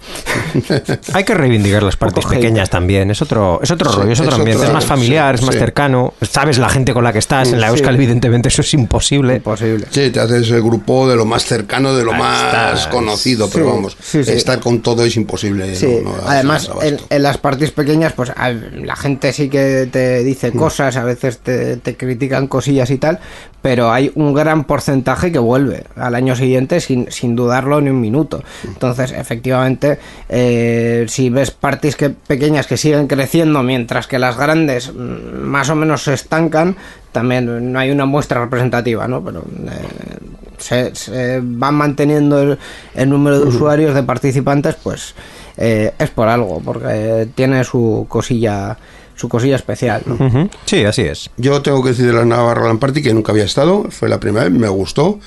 [1.14, 3.10] Hay que reivindicar las partes pequeñas también.
[3.10, 4.58] Es otro, es otro Sí, rollo, es otro es ambiente.
[4.62, 5.60] otro- es más familiar, sí, es más sí.
[5.60, 6.14] cercano.
[6.22, 7.52] Sabes la gente con la que estás.
[7.52, 7.74] En la Sí.
[7.74, 9.38] Euskal, evidentemente, eso es imposible.
[9.38, 9.88] Imposible.
[9.90, 13.66] Sí, te haces el grupo de lo más cercano, de lo Ahí más conocido, pero
[13.66, 14.32] Sí, vamos, sí, sí.
[14.32, 15.76] estar con todo es imposible.
[15.76, 19.88] Sí, no- no das- además en, en las partidas pequeñas pues la gente sí que
[19.92, 23.20] te dice cosas, a veces te, te critican cosillas y tal,
[23.62, 28.02] pero hay un gran porcentaje que vuelve al año siguiente sin, sin dudarlo ni un
[28.02, 28.44] minuto.
[28.66, 30.00] Entonces, efectivamente,
[30.30, 35.70] eh, si ves parties que, pequeñas que siguen creciendo mientras que las grandes mm, más
[35.70, 36.76] o menos se estancan,
[37.12, 39.24] también no hay una muestra representativa, ¿no?
[39.24, 40.18] Pero eh,
[40.58, 42.58] se, se van manteniendo el,
[42.96, 45.16] el número de usuarios, de participantes, pues
[45.58, 48.78] eh, es por algo, porque tiene su cosilla,
[49.16, 50.50] su cosilla especial, ¿no?
[50.66, 51.30] Sí, así es.
[51.38, 54.20] Yo tengo que decir de la Navarra Land Party que nunca había estado, fue la
[54.20, 55.20] primera vez, me gustó.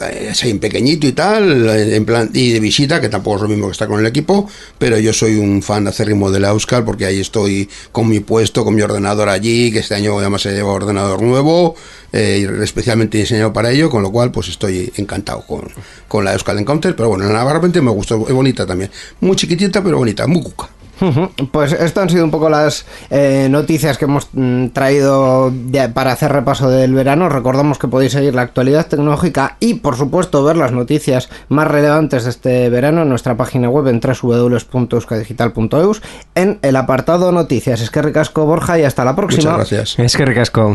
[0.00, 3.42] Eh, Es ahí pequeñito y tal, eh, en plan, y de visita, que tampoco es
[3.42, 6.48] lo mismo que estar con el equipo, pero yo soy un fan acérrimo de la
[6.48, 10.42] Euskal porque ahí estoy con mi puesto, con mi ordenador allí, que este año además
[10.42, 11.74] se lleva ordenador nuevo,
[12.12, 15.68] eh, especialmente diseñado para ello, con lo cual pues estoy encantado con,
[16.08, 18.90] con la Euskal Encounter, pero bueno, la Navarra Party me gustó, es bonita también,
[19.20, 20.70] muy chiquitita pero bonita, muy cuca.
[21.50, 25.52] Pues estas han sido un poco las eh, noticias que hemos mm, traído
[25.94, 27.28] para hacer repaso del verano.
[27.28, 32.24] Recordamos que podéis seguir la actualidad tecnológica y, por supuesto, ver las noticias más relevantes
[32.24, 36.02] de este verano en nuestra página web en www.euskadigital.eus
[36.34, 37.80] en el apartado noticias.
[37.80, 39.52] Es que ricasco Borja y hasta la próxima.
[39.52, 39.98] Muchas gracias.
[39.98, 40.74] Es que ricasco.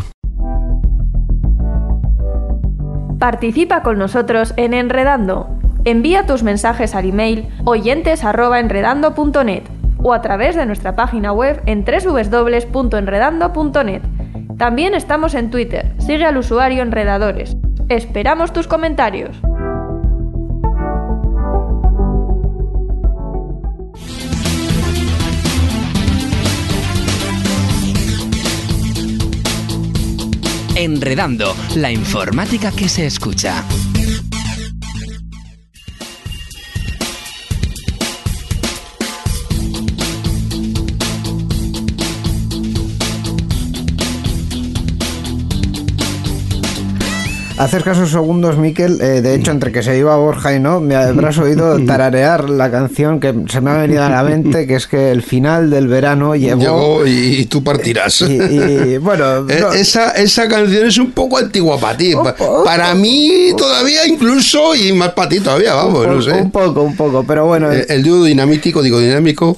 [3.20, 5.48] Participa con nosotros en Enredando.
[5.86, 9.77] Envía tus mensajes al email oyentes@enredando.net
[10.08, 14.02] o a través de nuestra página web en www.enredando.net.
[14.58, 15.94] También estamos en Twitter.
[16.00, 17.58] Sigue al usuario Enredadores.
[17.90, 19.36] Esperamos tus comentarios.
[30.76, 33.66] Enredando, la informática que se escucha.
[47.58, 49.00] Haces casos segundos, Miquel.
[49.02, 52.70] eh, de hecho, entre que se iba Borja y no, me habrás oído tararear la
[52.72, 55.88] canción que se me ha venido a la mente, que es que el final del
[55.88, 56.60] verano llegó.
[56.60, 58.22] Llegó y, y tú partirás.
[58.22, 62.14] Y, y, bueno, Eh, no- Esa, esa canción es un poco antigua para ti.
[62.66, 66.32] Para mí todavía incluso y más para ti todavía, vamos, un, no sé.
[66.32, 67.72] un poco, un poco, pero bueno.
[67.72, 69.58] Eh, El dúo dinamítico, digo dinámico.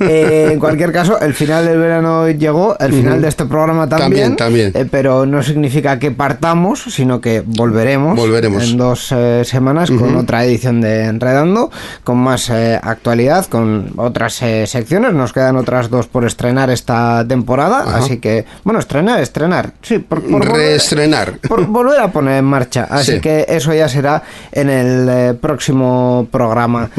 [0.00, 4.36] Eh, en cualquier caso, el final del verano llegó, el final de este programa también.
[4.36, 4.72] También, también.
[4.74, 8.16] eh, pero no significa que partamos, sino que volveremos.
[8.16, 8.62] Volveremos.
[8.70, 11.70] En dos eh, semanas con otra edición de Enredando,
[12.04, 15.12] con más eh, actualidad, con otras eh, secciones.
[15.14, 17.80] Nos quedan otras dos por estrenar esta temporada.
[17.80, 17.98] Ajá.
[17.98, 19.72] Así que, bueno, estrenar, estrenar.
[19.82, 21.38] Sí, por, por volver- Reestrenar.
[21.48, 22.86] por volver a poner en marcha.
[22.90, 23.20] Así Sí.
[23.20, 24.22] que eso ya será
[24.52, 26.90] en el próximo programa.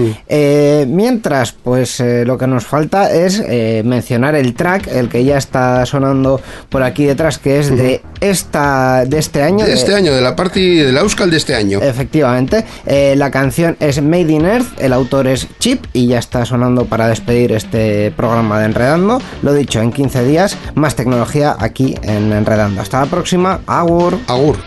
[0.87, 3.41] Mientras, pues lo que nos falta es
[3.83, 9.05] mencionar el track, el que ya está sonando por aquí detrás, que es de esta
[9.05, 9.65] de este año.
[9.65, 11.79] De de- este año, de la party de la Euskal de este año.
[11.81, 16.45] Efectivamente, Eh, la canción es Made in Earth, el autor es Chip y ya está
[16.45, 19.21] sonando para despedir este programa de Enredando.
[19.43, 22.81] Lo dicho, en 15 días, más tecnología aquí en Enredando.
[22.81, 24.17] Hasta la próxima, Agur.
[24.27, 24.57] Agur.